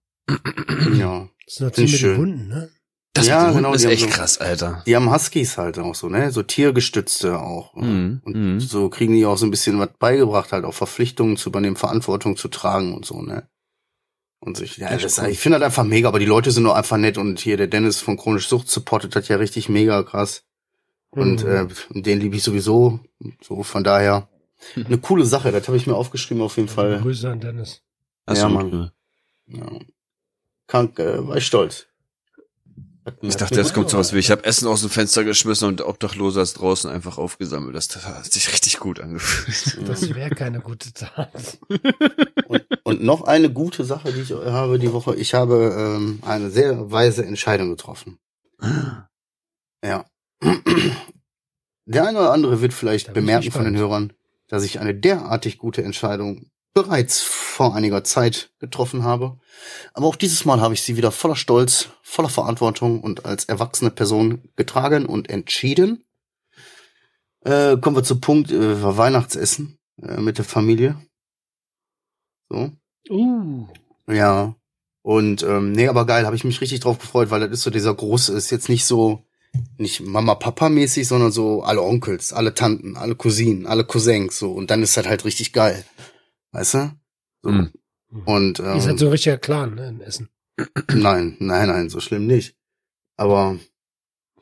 [0.97, 1.27] ja.
[1.45, 2.17] Das sind Find doch die ich mit den schön.
[2.17, 2.69] Hunden, ne?
[3.15, 4.81] Das Ja, mit genau, ist die haben echt so- krass, Alter.
[4.87, 6.31] Die haben Huskies halt auch so, ne?
[6.31, 7.75] So tiergestützte auch.
[7.75, 8.59] Mhm, Und mhm.
[8.59, 12.37] so kriegen die auch so ein bisschen was beigebracht, halt auch Verpflichtungen zu übernehmen, Verantwortung
[12.37, 13.47] zu tragen und so, ne?
[14.39, 15.29] Und sich, ja, Das das, ist cool.
[15.29, 17.67] ich finde halt einfach mega, aber die Leute sind nur einfach nett und hier der
[17.67, 20.43] Dennis von Chronisch Sucht supportet das ja richtig mega krass.
[21.11, 21.69] Und Mhm.
[21.93, 22.99] äh, den liebe ich sowieso.
[23.41, 24.27] So, von daher.
[24.75, 26.99] Eine coole Sache, das habe ich mir aufgeschrieben auf jeden Fall.
[26.99, 27.83] Grüße an Dennis.
[28.25, 28.91] Ach Ja, so, Mann.
[29.47, 29.69] Ja.
[30.67, 31.85] Krank, äh, war ich stolz.
[33.21, 35.89] Ich dachte, jetzt kommt sowas wie, ich habe Essen aus dem Fenster geschmissen und der
[35.89, 37.75] Obdachlose ist draußen einfach aufgesammelt.
[37.75, 39.87] Das hat sich richtig gut angefühlt.
[39.87, 41.57] Das wäre keine gute Tat.
[42.47, 45.15] Und, und noch eine gute Sache, die ich habe die Woche.
[45.15, 48.19] Ich habe ähm, eine sehr weise Entscheidung getroffen.
[49.83, 50.05] Ja.
[51.85, 53.77] Der eine oder andere wird vielleicht bemerken von den.
[53.77, 54.13] Hörern,
[54.47, 59.39] dass ich eine derartig gute Entscheidung bereits vor einiger Zeit getroffen habe.
[59.93, 63.91] Aber auch dieses Mal habe ich sie wieder voller Stolz, voller Verantwortung und als erwachsene
[63.91, 66.03] Person getragen und entschieden.
[67.41, 70.97] Äh, kommen wir zum Punkt äh, Weihnachtsessen äh, mit der Familie.
[72.49, 72.71] So.
[73.09, 73.67] Uh.
[74.07, 74.55] Ja.
[75.01, 77.69] Und ähm, nee, aber geil, habe ich mich richtig drauf gefreut, weil das ist so
[77.69, 79.25] dieser große, ist jetzt nicht so
[79.77, 84.51] nicht Mama Papa mäßig, sondern so alle Onkels, alle Tanten, alle Cousinen, alle Cousins so
[84.51, 85.83] und dann ist das halt richtig geil.
[86.53, 86.91] Weißt du?
[87.41, 87.51] So.
[87.51, 87.73] Mhm.
[88.25, 90.29] Und ähm, Ihr seid so ein richtiger Clan, ne, in Essen.
[90.93, 92.55] nein, nein, nein, so schlimm nicht.
[93.17, 93.57] Aber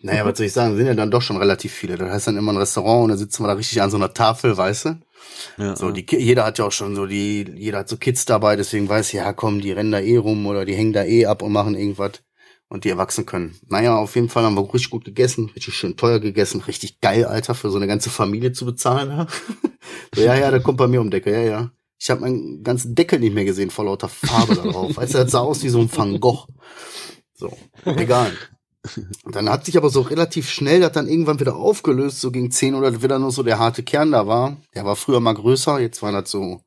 [0.02, 1.98] naja, was soll ich sagen, sind ja dann doch schon relativ viele.
[1.98, 4.14] Das heißt dann immer ein Restaurant und da sitzen wir da richtig an so einer
[4.14, 5.00] Tafel, weißt du?
[5.58, 8.56] Ja, So, die, jeder hat ja auch schon so die, jeder hat so Kids dabei,
[8.56, 11.42] deswegen weiß, ja komm, die rennen da eh rum oder die hängen da eh ab
[11.42, 12.22] und machen irgendwas.
[12.68, 13.56] und die erwachsen können.
[13.68, 17.26] Naja, auf jeden Fall haben wir richtig gut gegessen, richtig schön teuer gegessen, richtig geil,
[17.26, 19.10] Alter, für so eine ganze Familie zu bezahlen.
[19.12, 19.28] Ja,
[20.16, 21.72] so, ja, ja, der kommt bei mir um Decke, ja, ja.
[22.02, 24.98] Ich habe meinen ganzen Deckel nicht mehr gesehen vor lauter Farbe da drauf.
[24.98, 26.48] Weißt du, das sah aus wie so ein Van Gogh.
[27.36, 28.32] So, egal.
[29.24, 32.50] Und dann hat sich aber so relativ schnell das dann irgendwann wieder aufgelöst, so gegen
[32.50, 34.58] 10 oder wieder nur so der harte Kern da war.
[34.74, 36.62] Der war früher mal größer, jetzt waren das so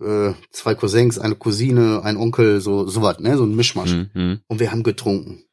[0.00, 3.94] äh, zwei Cousins, eine Cousine, ein Onkel, so sowas, ne, so ein Mischmasch.
[4.14, 4.40] Mhm.
[4.48, 5.44] Und wir haben getrunken.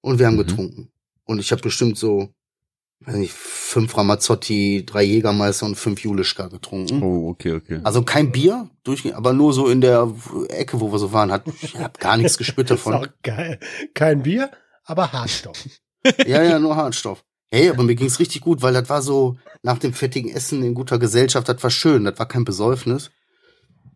[0.00, 0.38] Und wir haben Mhm.
[0.46, 0.92] getrunken.
[1.24, 2.30] Und ich habe bestimmt so,
[3.00, 7.02] weiß nicht, fünf Ramazzotti, drei Jägermeister und fünf Julischka getrunken.
[7.02, 7.80] Oh, okay, okay.
[7.84, 10.12] Also kein Bier, durchgehend, aber nur so in der
[10.48, 13.04] Ecke, wo wir so waren, hat, ich hab gar nichts gespürt Das ist davon.
[13.08, 13.60] auch geil.
[13.94, 14.50] Kein Bier,
[14.84, 15.64] aber Hartstoff.
[16.26, 17.24] Ja, ja, nur Hartstoff.
[17.50, 20.74] Hey, aber mir ging's richtig gut, weil das war so nach dem fettigen Essen in
[20.74, 23.10] guter Gesellschaft, das war schön, das war kein Besäufnis.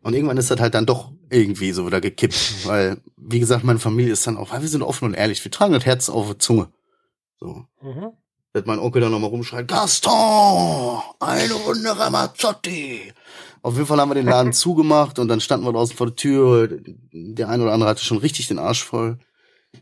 [0.03, 2.35] Und irgendwann ist das halt dann doch irgendwie so wieder gekippt,
[2.67, 5.51] weil, wie gesagt, meine Familie ist dann auch, weil wir sind offen und ehrlich, wir
[5.53, 6.73] tragen das Herz auf der Zunge.
[7.39, 7.65] So.
[7.83, 8.11] Mhm.
[8.55, 13.13] Wird mein Onkel dann nochmal rumschreien, Gaston, eine Runde Ramazzotti.
[13.63, 16.17] Auf jeden Fall haben wir den Laden zugemacht und dann standen wir draußen vor der
[16.17, 16.69] Tür.
[17.13, 19.19] Der eine oder andere hatte schon richtig den Arsch voll.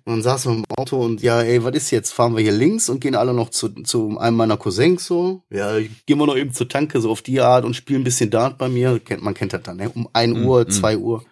[0.05, 2.13] Und dann saßen wir im Auto und ja, ey, was ist jetzt?
[2.13, 5.43] Fahren wir hier links und gehen alle noch zu, zu einem meiner Cousins so?
[5.51, 8.31] Ja, gehen wir noch eben zur Tanke, so auf die Art und spielen ein bisschen
[8.31, 9.01] Dart bei mir.
[9.01, 9.91] Kennt, man kennt das dann, ne?
[9.91, 10.71] Um ein Mm, Uhr, mm.
[10.71, 11.25] zwei Uhr.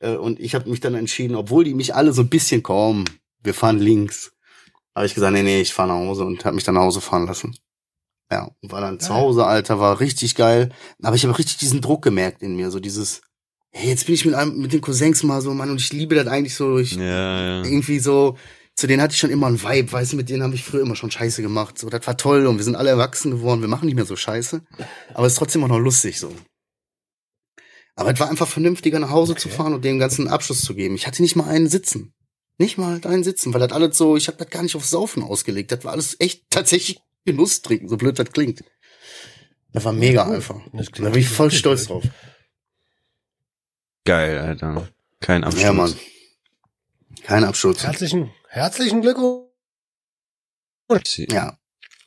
[0.00, 3.06] Äh, Und ich habe mich dann entschieden, obwohl die mich alle so ein bisschen kommen,
[3.42, 4.32] wir fahren links.
[4.96, 7.00] Habe ich gesagt, nee, nee, ich fahre nach Hause und habe mich dann nach Hause
[7.02, 7.54] fahren lassen.
[8.32, 9.18] Ja, und war dann zu Geil.
[9.18, 10.70] Hause, Alter, war richtig geil.
[11.02, 13.20] Aber ich habe richtig diesen Druck gemerkt in mir, so dieses,
[13.72, 16.14] hey, jetzt bin ich mit einem, mit den Cousins mal so, Mann, und ich liebe
[16.14, 17.64] das eigentlich so, ich, Ja, ja.
[17.64, 18.36] irgendwie so,
[18.74, 20.80] zu denen hatte ich schon immer einen Vibe, weißt du, mit denen habe ich früher
[20.80, 21.78] immer schon Scheiße gemacht.
[21.78, 24.16] So, das war toll und wir sind alle erwachsen geworden, wir machen nicht mehr so
[24.16, 24.62] Scheiße.
[25.14, 26.32] Aber es ist trotzdem auch noch lustig so.
[27.94, 29.56] Aber es war einfach vernünftiger, nach Hause zu Okay.
[29.56, 30.94] fahren und dem ganzen Abschluss zu geben.
[30.94, 32.12] Ich hatte nicht mal einen sitzen.
[32.58, 35.22] Nicht mal einen sitzen, weil das alles so, ich habe das gar nicht aufs Saufen
[35.22, 35.72] ausgelegt.
[35.72, 38.64] Das war alles echt tatsächlich Genuss trinken, so blöd das klingt.
[39.72, 40.60] Das war mega einfach.
[40.72, 42.04] Das Da bin ich voll stolz drauf.
[44.04, 44.88] Geil, Alter.
[45.20, 45.64] Kein Absturz.
[45.64, 45.94] Ja, Mann.
[47.24, 47.82] Kein Absturz.
[47.82, 49.48] Herzlichen, herzlichen Glückwunsch.
[51.16, 51.58] Ja.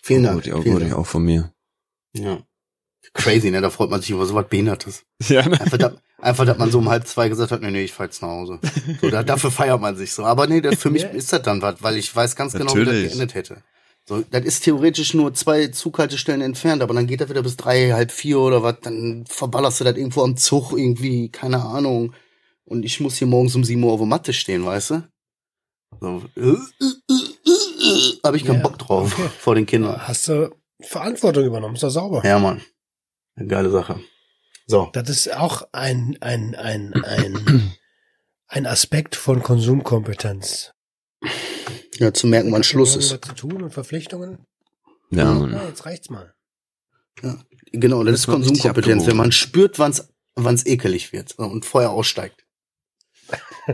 [0.01, 0.43] Vielen Dank.
[0.43, 0.93] Gut, auch, Vielen gut, Dank.
[0.95, 1.53] auch von mir.
[2.13, 2.41] Ja.
[3.13, 3.61] Crazy, ne?
[3.61, 5.03] Da freut man sich über so was Behindertes.
[5.27, 5.59] Ja, ne?
[5.59, 8.05] Einfach, da, einfach, dass man so um halb zwei gesagt hat, nee, nee, ich fahr
[8.07, 8.59] jetzt nach Hause.
[9.01, 10.23] So, da, dafür feiert man sich so.
[10.25, 11.09] Aber nee, das, für mich Ja.
[11.09, 13.63] ist das dann was, weil ich weiß ganz genau, wie das geendet hätte.
[14.07, 17.91] So, das ist theoretisch nur zwei Zughaltestellen entfernt, aber dann geht das wieder bis drei,
[17.91, 22.13] halb vier oder was, dann verballerst du das irgendwo am Zug irgendwie, keine Ahnung.
[22.65, 25.03] Und ich muss hier morgens um sieben Uhr auf der Matte stehen, weißt du?
[26.01, 29.29] So, äh, äh, äh, äh, hab ich keinen Ja, Bock drauf okay.
[29.39, 30.07] vor den Kindern.
[30.07, 32.21] Hast du Verantwortung übernommen, ist doch sauber.
[32.23, 32.61] Ja, Mann.
[33.35, 33.99] Eine geile Sache.
[34.69, 34.87] So.
[34.93, 37.73] Das ist auch ein, ein, ein, ein,
[38.47, 40.73] ein Aspekt von Konsumkompetenz.
[41.97, 43.11] Ja, zu merken, wann Schluss man ist.
[43.11, 44.45] Was zu tun und Verpflichtungen.
[45.09, 45.33] Ja, Ja.
[45.33, 45.53] Mann.
[45.53, 46.35] Ja, jetzt reicht's mal.
[47.71, 52.45] Genau, das Das ist Konsumkompetenz, wenn man spürt, wann's wann's ekelig wird und Feuer aussteigt.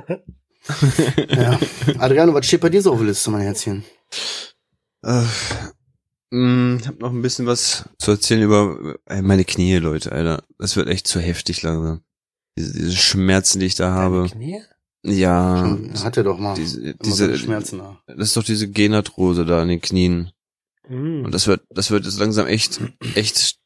[1.28, 1.60] ja.
[2.00, 3.84] Adriano, was steht bei dir so auf der Liste, mein Herzchen?
[6.32, 10.44] Äh, mh, hab noch ein bisschen was zu erzählen über äh, meine Knie, Leute, Alter.
[10.58, 12.02] Das wird echt zu heftig langsam.
[12.58, 14.28] Diese, diese Schmerzen, die ich da habe.
[14.30, 14.62] Deine Knie?
[15.04, 16.56] Ja, Schon, hat er doch mal.
[16.56, 18.02] diese, so diese, Schmerzen da.
[18.08, 20.32] das ist doch diese Genarthrose da an den Knien.
[20.88, 21.26] Hm.
[21.26, 22.82] Und das wird, das wird jetzt langsam echt,
[23.14, 23.58] echt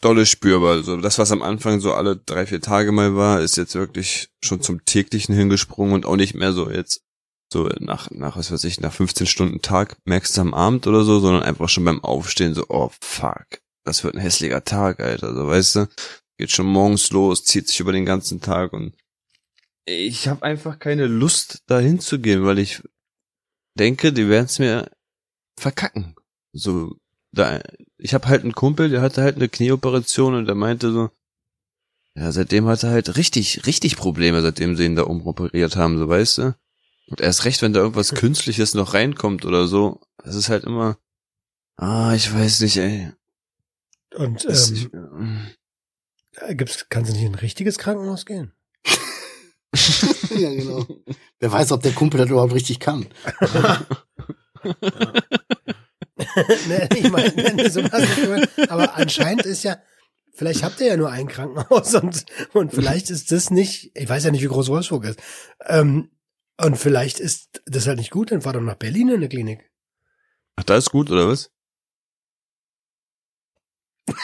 [0.00, 0.72] dolle spürbar.
[0.72, 4.28] Also das, was am Anfang so alle drei, vier Tage mal war, ist jetzt wirklich
[4.40, 7.03] schon zum täglichen hingesprungen und auch nicht mehr so jetzt
[7.54, 11.04] so nach, nach, was weiß ich, nach 15 Stunden Tag merkst du am Abend oder
[11.04, 15.34] so, sondern einfach schon beim Aufstehen so, oh fuck, das wird ein hässlicher Tag, Alter,
[15.34, 15.88] so weißt du,
[16.36, 18.92] geht schon morgens los, zieht sich über den ganzen Tag und
[19.86, 22.82] ich habe einfach keine Lust dahin zu gehen, weil ich
[23.78, 24.90] denke, die werden es mir
[25.58, 26.16] verkacken.
[26.52, 26.96] So,
[27.32, 27.60] da,
[27.98, 31.10] ich habe halt einen Kumpel, der hatte halt eine Knieoperation und der meinte so,
[32.16, 36.08] ja, seitdem hat er halt richtig, richtig Probleme, seitdem sie ihn da umoperiert haben, so
[36.08, 36.54] weißt du.
[37.06, 40.98] Und erst recht, wenn da irgendwas Künstliches noch reinkommt oder so, das ist halt immer,
[41.76, 43.12] ah, ich weiß nicht, ey.
[44.14, 45.48] Und Das, ähm,
[46.32, 48.52] ich, äh, gibt's, kannst du nicht in ein richtiges Krankenhaus gehen?
[50.36, 50.86] ja, genau.
[51.40, 53.08] Wer weiß, ob der Kumpel das überhaupt richtig kann.
[56.68, 58.48] nee, ich meine, nee, so was nicht gehört.
[58.70, 59.78] aber anscheinend ist ja,
[60.32, 64.24] vielleicht habt ihr ja nur ein Krankenhaus und, und vielleicht ist das nicht, ich weiß
[64.24, 65.20] ja nicht, wie groß Wolfsburg ist,
[65.66, 66.10] ähm,
[66.60, 69.70] und vielleicht ist das halt nicht gut, dann fahr doch nach Berlin in eine Klinik.
[70.56, 71.50] Ach, da ist gut, oder was?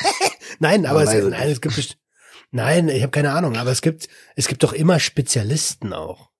[0.58, 1.96] Nein, aber es, nein, es gibt best-
[2.50, 6.30] nein, ich habe keine Ahnung, aber es gibt es gibt doch immer Spezialisten auch.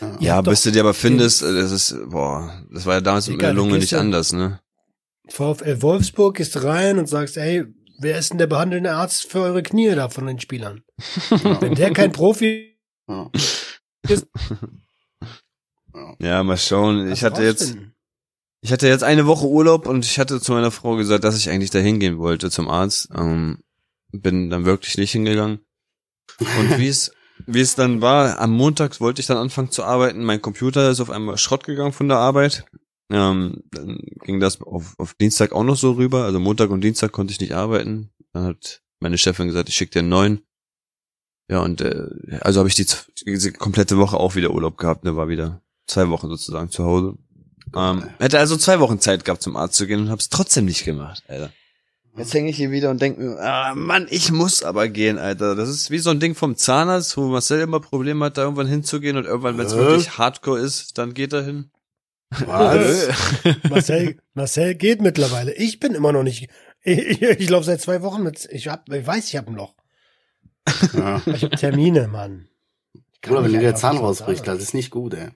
[0.00, 0.16] Ja.
[0.20, 3.28] Ja, doch bis du dir aber findest, äh, das ist, boah, das war ja damals
[3.28, 4.60] mit Digga, der Lunge nicht ja- anders, ne?
[5.28, 7.64] VfL Wolfsburg gehst rein und sagst, ey,
[7.98, 10.82] wer ist denn der behandelnde Arzt für eure Knie da von den Spielern?
[11.60, 13.30] Wenn der kein Profi Ja.
[14.08, 14.26] ist,
[16.18, 17.10] Ja, mal schauen.
[17.10, 17.76] Ich hatte jetzt,
[18.60, 21.50] ich hatte jetzt eine Woche Urlaub und ich hatte zu meiner Frau gesagt, dass ich
[21.50, 23.08] eigentlich da hingehen wollte zum Arzt.
[23.14, 23.62] Ähm,
[24.12, 25.60] bin dann wirklich nicht hingegangen.
[26.38, 27.12] Und wie es,
[27.46, 30.24] wie es dann war, am Montag wollte ich dann anfangen zu arbeiten.
[30.24, 32.64] Mein Computer ist auf einmal Schrott gegangen von der Arbeit.
[33.10, 36.24] Ähm, dann ging das auf, auf Dienstag auch noch so rüber.
[36.24, 38.10] Also Montag und Dienstag konnte ich nicht arbeiten.
[38.32, 40.40] Dann hat meine Chefin gesagt, ich schicke dir einen neuen.
[41.48, 42.08] Ja, und äh,
[42.40, 42.86] also habe ich die,
[43.24, 45.04] diese komplette Woche auch wieder Urlaub gehabt.
[45.04, 47.14] Ne, war wieder zwei Wochen sozusagen zu Hause.
[47.74, 50.64] Ähm, hätte also zwei Wochen Zeit gehabt, zum Arzt zu gehen und habe es trotzdem
[50.66, 51.50] nicht gemacht, Alter.
[52.16, 55.54] Jetzt hänge ich hier wieder und denke mir, ah, Mann, ich muss aber gehen, Alter.
[55.54, 58.68] Das ist wie so ein Ding vom Zahnarzt, wo Marcel immer Probleme hat, da irgendwann
[58.68, 59.78] hinzugehen und irgendwann, wenn es Äh?
[59.78, 61.70] wirklich Hardcore ist, dann geht er hin.
[62.30, 63.08] Was?
[63.68, 65.52] Marcel, Marcel geht mittlerweile.
[65.54, 66.48] Ich bin immer noch nicht.
[66.82, 68.48] Ich, ich, ich laufe seit zwei Wochen mit.
[68.50, 69.74] Ich hab, ich weiß, ich habe ein Loch.
[70.94, 71.20] ja.
[71.26, 72.48] Ich habe Termine, Mann.
[73.12, 75.28] Ich kann Oder wenn nicht dir der Zahn rausbricht, das ist nicht gut, ey.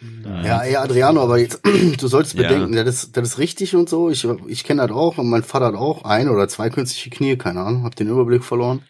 [0.00, 0.44] Nein.
[0.44, 1.60] Ja, ey, Adriano, aber jetzt,
[2.00, 2.42] du sollst Ja.
[2.42, 4.10] bedenken, das, ist, das ist richtig und so.
[4.10, 7.36] Ich, ich kenne das auch und mein Vater hat auch ein oder zwei künstliche Knie,
[7.36, 8.82] keine Ahnung, hab den Überblick verloren.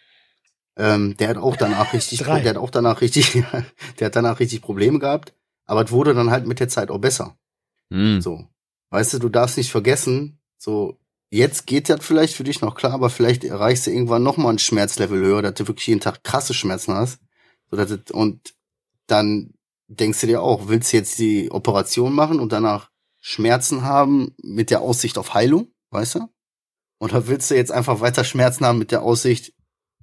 [0.76, 2.40] Ähm, der hat auch danach richtig, Drei.
[2.40, 3.32] der hat auch danach richtig,
[3.98, 5.32] der hat danach richtig Probleme gehabt.
[5.66, 7.36] Aber es wurde dann halt mit der Zeit auch besser.
[7.90, 8.20] Hm.
[8.20, 8.46] So.
[8.90, 10.98] Weißt du, du darfst nicht vergessen, so,
[11.30, 14.48] jetzt geht das vielleicht für dich noch klar, aber vielleicht erreichst du irgendwann noch mal
[14.50, 17.20] ein Schmerzlevel höher, dass du wirklich jeden Tag krasse Schmerzen hast.
[17.70, 18.54] So, dass und
[19.06, 19.52] dann
[19.88, 24.70] denkst du dir auch, willst du jetzt die Operation machen und danach Schmerzen haben mit
[24.70, 26.28] der Aussicht auf Heilung, weißt du?
[27.00, 29.52] Oder willst du jetzt einfach weiter Schmerzen haben mit der Aussicht,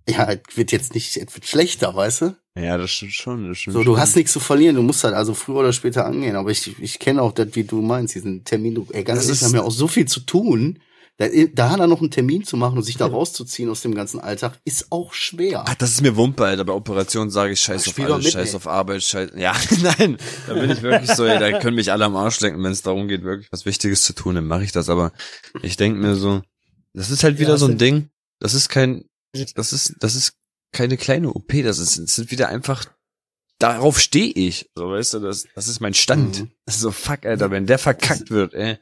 [0.07, 2.35] ja, es wird jetzt nicht, es wird schlechter, weißt du?
[2.57, 3.47] Ja, das stimmt schon.
[3.49, 3.93] Das stimmt So, schon.
[3.93, 6.35] du hast nichts zu verlieren, du musst halt also früher oder später angehen.
[6.35, 8.75] Aber ich, ich kenne auch das, wie du meinst, diesen Termin.
[8.75, 10.79] Du, ey, ganz Das ehrlich, wir ist- haben ja auch so viel zu tun.
[11.17, 14.19] Da, da dann noch einen Termin zu machen und sich da rauszuziehen aus dem ganzen
[14.19, 15.63] Alltag, ist auch schwer.
[15.65, 16.65] Ach, das ist mir Wumpe, Alter.
[16.65, 18.55] Bei Operationen sage ich Scheiß Ach, auf alles, mit, Scheiß ey.
[18.55, 19.31] auf Arbeit, Scheiß.
[19.37, 22.61] Ja, nein, da bin ich wirklich so, ey, da können mich alle am Arsch lenken,
[22.61, 24.89] wenn es darum geht, wirklich was Wichtiges zu tun, dann mache ich das.
[24.89, 25.13] Aber
[25.61, 26.41] ich denk mir so,
[26.93, 28.09] das ist halt wieder Ja, so ein Ding.
[28.39, 29.05] Das ist kein,
[29.55, 30.33] das ist, das ist
[30.73, 31.51] keine kleine OP.
[31.63, 32.85] Das ist, das sind wieder einfach.
[33.57, 34.69] Darauf stehe ich.
[34.75, 36.41] So, weißt du, das, das ist mein Stand.
[36.41, 36.51] Mhm.
[36.65, 38.79] Das ist so, fuck, Alter, wenn der verkackt wird, ey.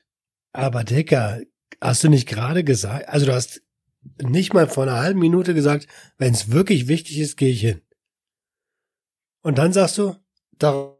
[0.51, 1.41] Aber Dicker,
[1.81, 3.61] hast du nicht gerade gesagt, also du hast
[4.21, 7.81] nicht mal vor einer halben Minute gesagt, wenn es wirklich wichtig ist, gehe ich hin.
[9.41, 10.15] Und dann sagst du,
[10.57, 10.97] darauf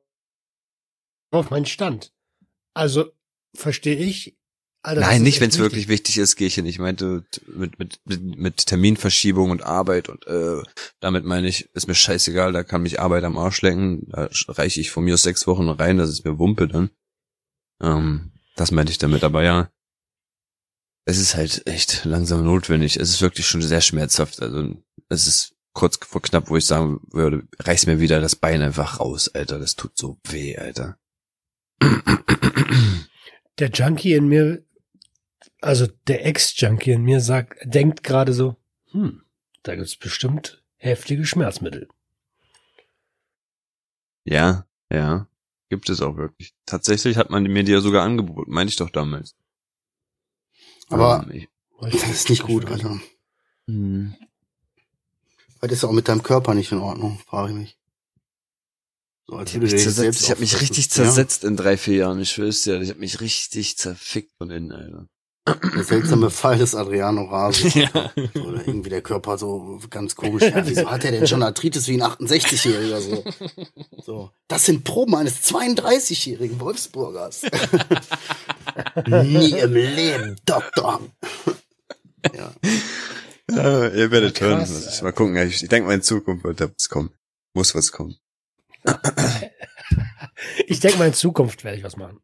[1.49, 2.13] mein Stand.
[2.73, 3.11] Also
[3.55, 4.37] verstehe ich.
[4.85, 6.65] Alter, Nein, nicht, wenn es wirklich wichtig ist, gehe ich hin.
[6.65, 10.61] Ich meinte mit, mit, mit, mit Terminverschiebung und Arbeit und äh,
[10.99, 14.81] damit meine ich, ist mir scheißegal, da kann mich Arbeit am Arsch lecken, da reiche
[14.81, 16.89] ich von mir aus sechs Wochen rein, das ist mir Wumpe dann.
[17.81, 19.69] Ähm, das meinte ich damit, aber ja,
[21.05, 22.97] es ist halt echt langsam notwendig.
[22.97, 24.41] Es ist wirklich schon sehr schmerzhaft.
[24.41, 24.75] Also
[25.09, 28.99] es ist kurz vor knapp, wo ich sagen würde, reiß mir wieder das Bein einfach
[28.99, 29.59] raus, Alter.
[29.59, 30.97] Das tut so weh, Alter.
[33.59, 34.63] Der Junkie in mir,
[35.61, 38.55] also der Ex-Junkie in mir sagt, denkt gerade so,
[38.91, 39.23] hm,
[39.63, 41.87] da gibt's bestimmt heftige Schmerzmittel.
[44.23, 45.27] Ja, ja.
[45.69, 46.53] Gibt es auch wirklich.
[46.65, 49.35] Tatsächlich hat man mir die ja sogar angeboten, meinte ich doch damals.
[50.89, 51.49] Aber Ähm, ich,
[51.91, 52.99] das ist nicht gut, Alter.
[53.67, 54.15] hm.
[55.59, 57.77] Was ist auch mit deinem Körper nicht in Ordnung, frage ich mich.
[59.25, 62.19] So, als Ich habe mich, zersetzt, ich hab mich richtig zersetzt in drei, vier Jahren.
[62.19, 65.07] Ich schwör's dir, ich habe mich richtig zerfickt von innen, Alter.
[65.45, 67.81] Der seltsame Fall des Adriano Rasi.
[67.81, 68.11] Ja.
[68.15, 70.43] Oder irgendwie der Körper so ganz komisch.
[70.43, 73.23] Ja, wieso hat er denn schon Arthritis wie ein 68-Jähriger so?
[74.01, 74.31] so?
[74.47, 77.41] Das sind Proben eines 32-jährigen Wolfsburgers.
[79.07, 81.01] Nie im Leben, Doktor.
[82.35, 82.51] ja.
[83.51, 84.59] Ja, ihr werdet Ja, hören.
[84.59, 85.35] krass, Mal gucken.
[85.35, 87.09] Ich, ich denke mal in Zukunft wird da was kommen.
[87.53, 88.15] Muss was kommen.
[90.67, 92.19] Ich denke mal, in Zukunft werde ich was machen.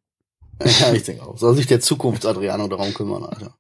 [0.64, 1.38] Ja, ich denke auch.
[1.38, 3.58] Soll sich der Zukunfts-Adriano darum kümmern, Alter.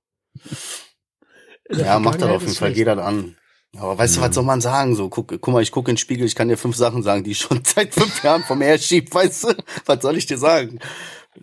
[1.72, 2.74] Ja, macht das auf jeden Fall.
[2.74, 3.36] Geht das an.
[3.78, 4.95] Aber weißt du, was soll man sagen?
[4.95, 7.24] So, guck, guck mal, ich gucke in den Spiegel, ich kann dir fünf Sachen sagen,
[7.24, 9.54] die ich schon seit fünf Jahren vom Meer schieb, weißt du?
[9.86, 10.80] Was soll ich dir sagen?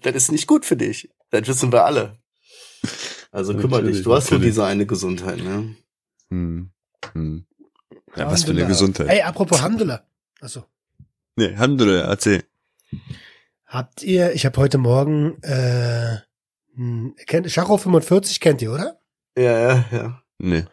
[0.02, 1.08] Das ist nicht gut für dich.
[1.30, 2.18] Das wissen wir alle.
[3.30, 4.02] Also kümmere dich.
[4.02, 5.76] Du hast nur diese eine Gesundheit, ne?
[6.30, 6.70] Hm.
[7.12, 7.46] Hm.
[8.16, 8.66] Ja, was für eine.
[8.66, 9.08] Gesundheit.
[9.08, 10.06] Ey, apropos Handela.
[10.40, 10.64] Achso.
[11.36, 12.44] Nee, Alhamdulillah, erzähl.
[13.66, 16.18] Habt ihr, ich habe heute Morgen, äh,
[17.26, 19.00] kennt, Schacho 45 kennt ihr, oder?
[19.36, 20.22] Ja, ja, ja.
[20.38, 20.64] Nee.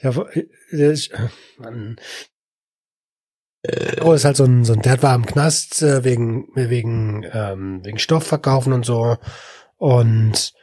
[0.00, 0.46] Ja, wo- äh,
[0.92, 1.28] ich, äh,
[1.58, 1.96] Mann.
[4.00, 7.84] Oh, ist halt so ein, so ein, der war im Knast äh, wegen, wegen, ähm,
[7.84, 9.18] wegen Stoffverkaufen und so.
[9.76, 10.54] Und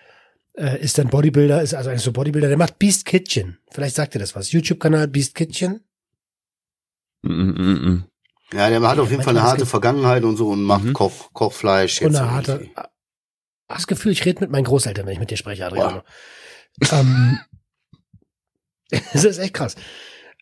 [0.55, 3.59] äh, ist dann Bodybuilder, ist also eigentlich so Bodybuilder, der macht Beast Kitchen.
[3.69, 4.51] Vielleicht sagt ihr das was.
[4.51, 5.81] YouTube-Kanal Beast Kitchen.
[7.21, 8.03] Mm, mm, mm, mm.
[8.53, 10.93] Ja, der hat auf jeden Fall eine harte Vergangenheit und so und macht Mhm.
[10.93, 12.01] Koch, Kochfleisch.
[12.01, 12.51] Und jetzt eine harte.
[12.53, 12.71] irgendwie.
[13.67, 16.01] Das Gefühl, ich rede mit meinen Großeltern, wenn ich mit dir spreche, Adriano.
[16.91, 17.39] Ähm,
[19.13, 19.75] das ist echt krass.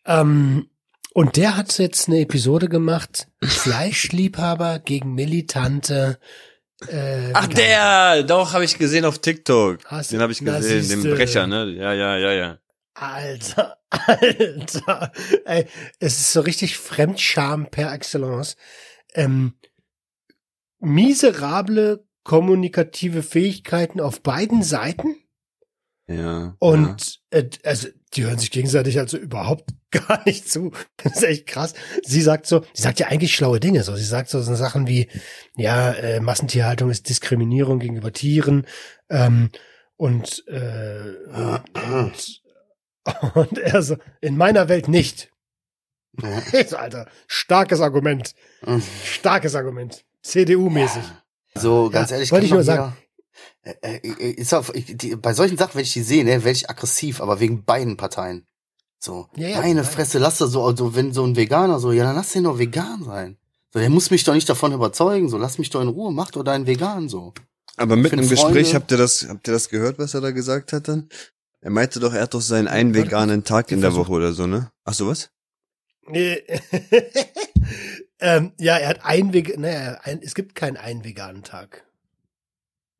[0.04, 0.70] Ähm,
[1.14, 6.18] und der hat jetzt eine Episode gemacht, Fleischliebhaber gegen militante
[6.88, 8.22] äh, Ach, der!
[8.24, 9.78] Doch, habe ich gesehen auf TikTok.
[9.86, 11.64] Hast- Den habe ich gesehen, den Brecher, ne?
[11.70, 12.58] Ja, ja, ja, ja.
[12.98, 15.12] Alter, Alter.
[15.44, 15.66] Ey,
[15.98, 18.56] es ist so richtig Fremdscham per excellence.
[19.14, 19.54] Ähm,
[20.78, 25.16] miserable kommunikative Fähigkeiten auf beiden Seiten.
[26.08, 26.56] Ja.
[26.58, 30.72] Und äh, also die hören sich gegenseitig also überhaupt gar nicht zu.
[30.96, 31.74] Das ist echt krass.
[32.02, 33.82] Sie sagt so, sie sagt ja eigentlich schlaue Dinge.
[33.82, 35.08] So, sie sagt so, so Sachen wie,
[35.54, 38.66] ja, äh, Massentierhaltung ist Diskriminierung gegenüber Tieren
[39.10, 39.50] ähm,
[39.96, 41.14] und, äh,
[41.92, 42.45] und
[43.34, 45.30] und er so, in meiner Welt nicht.
[46.20, 46.42] Ja.
[46.78, 48.34] Alter, starkes Argument,
[49.04, 51.02] starkes Argument, CDU-mäßig.
[51.54, 52.92] So, ganz Ja, ehrlich, wollte kann ich nur mal
[53.64, 56.44] jeder- Äh, äh, ist auf, ich, die, bei solchen Sachen, wenn ich die sehe, ne,
[56.44, 58.46] werde ich aggressiv, aber wegen beiden Parteien.
[58.98, 59.84] So, Ja, ja, meine.
[59.84, 62.58] Fresse, lass das so, also wenn so ein Veganer so, ja, dann lass den doch
[62.58, 63.36] vegan sein.
[63.72, 66.30] So, der muss mich doch nicht davon überzeugen, so, lass mich doch in Ruhe, mach
[66.30, 67.34] doch deinen Vegan, so.
[67.76, 70.30] Aber mitten im finde Gespräch habt ihr das, habt ihr das gehört, was er da
[70.30, 71.08] gesagt hat dann?
[71.66, 74.46] Er meinte doch, er hat doch seinen einen veganen Tag in der Woche oder so,
[74.46, 74.70] ne?
[74.84, 75.32] Ach so, was?
[76.06, 76.40] Nee.
[78.20, 81.84] ähm, ja, er hat ein Vegan, naja, ein, es gibt keinen einen veganen Tag.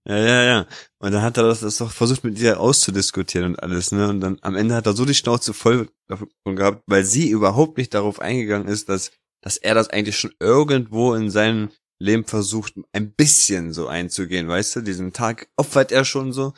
[0.04, 0.66] Ja, ja, ja.
[0.98, 4.08] Und dann hat er das, das doch versucht mit ihr auszudiskutieren und alles, ne?
[4.08, 7.78] Und dann am Ende hat er so die Schnauze voll davon gehabt, weil sie überhaupt
[7.78, 9.12] nicht darauf eingegangen ist, dass,
[9.42, 14.74] dass er das eigentlich schon irgendwo in seinem Leben versucht, ein bisschen so einzugehen, weißt
[14.74, 14.80] du?
[14.80, 16.46] Diesen Tag opfert er schon so.
[16.46, 16.54] Und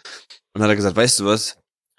[0.55, 1.59] dann hat er gesagt, weißt du was?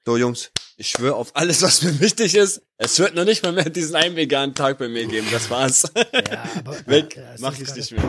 [0.09, 2.63] So, Jungs, ich schwöre auf alles, was mir wichtig ist.
[2.79, 5.27] Es wird noch nicht mal mehr diesen einen veganen Tag bei mir geben.
[5.31, 5.83] Das war's.
[5.95, 8.01] Ja, aber Weg, mach ich nicht mehr.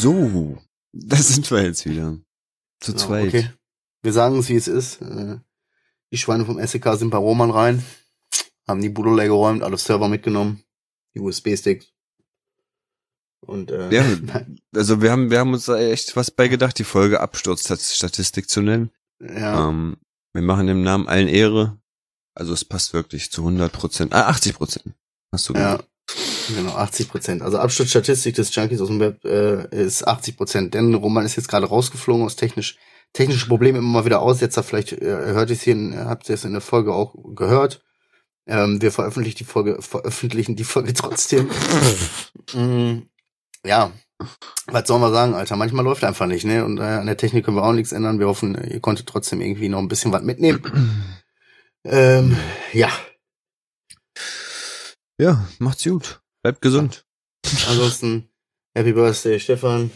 [0.00, 0.58] So,
[0.92, 2.18] da sind wir jetzt wieder.
[2.80, 3.28] Zu Ja, zweit.
[3.28, 3.50] Okay.
[4.02, 5.02] Wir sagen es, wie es ist.
[5.02, 5.38] Äh,
[6.12, 7.84] Die Schweine vom SEK sind bei Roman rein,
[8.66, 10.62] haben die Bude leer geräumt, alle Server mitgenommen,
[11.14, 11.92] die USB-Sticks.
[13.40, 14.04] Und äh, Ja,
[14.74, 18.62] also wir haben, wir haben uns da echt was bei gedacht, die Folge Absturzstatistik zu
[18.62, 18.90] nennen.
[19.20, 19.96] ja, Ähm,
[20.32, 21.80] wir machen dem Namen allen Ehre.
[22.34, 24.12] Also es passt wirklich zu 100 Prozent.
[24.12, 24.94] Ah, 80 Prozent.
[25.32, 25.87] Hast du ja, gesagt.
[26.56, 27.42] Genau, 80 Prozent.
[27.42, 30.74] Also Absturzstatistik des Junkies aus dem Web äh, ist 80 Prozent.
[30.74, 32.76] Denn Roman ist jetzt gerade rausgeflogen aus technisch
[33.14, 34.62] technische Probleme immer mal wieder Aussetzer.
[34.62, 37.82] Vielleicht äh, hört ihr es hier, in- habt ihr es in der Folge auch gehört.
[38.46, 41.50] Ähm, wir veröffentlichen die Folge, veröffentlichen die Folge trotzdem.
[42.54, 43.02] mm,
[43.64, 43.92] ja,
[44.66, 45.56] was sollen wir sagen, Alter?
[45.56, 46.64] Manchmal läuft einfach nicht, ne?
[46.64, 48.18] Und äh, an der Technik können wir auch nichts ändern.
[48.18, 50.62] Wir hoffen, ihr konntet trotzdem irgendwie noch ein bisschen was mitnehmen.
[51.84, 52.36] Ähm,
[52.72, 52.90] ja,
[55.18, 56.20] Ja, macht's gut.
[56.42, 57.04] Bleibt gesund.
[57.68, 58.28] ansonsten
[58.74, 59.90] Happy Birthday, Stefan.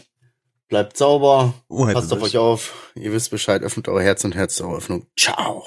[0.67, 1.53] Bleibt sauber.
[1.67, 2.91] Oh, Passt auf euch auf.
[2.95, 3.61] Ihr wisst Bescheid.
[3.61, 5.05] Öffnet euer Herz und Herz zur Öffnung.
[5.17, 5.65] Ciao.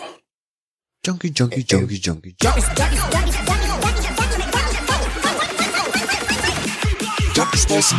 [1.04, 2.36] Junkie, Junkie, Junkie, Junkie.
[7.34, 7.98] Junkies Bossen.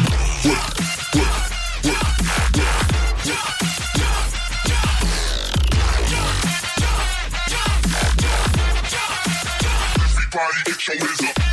[10.18, 11.47] Everybody get your hands up.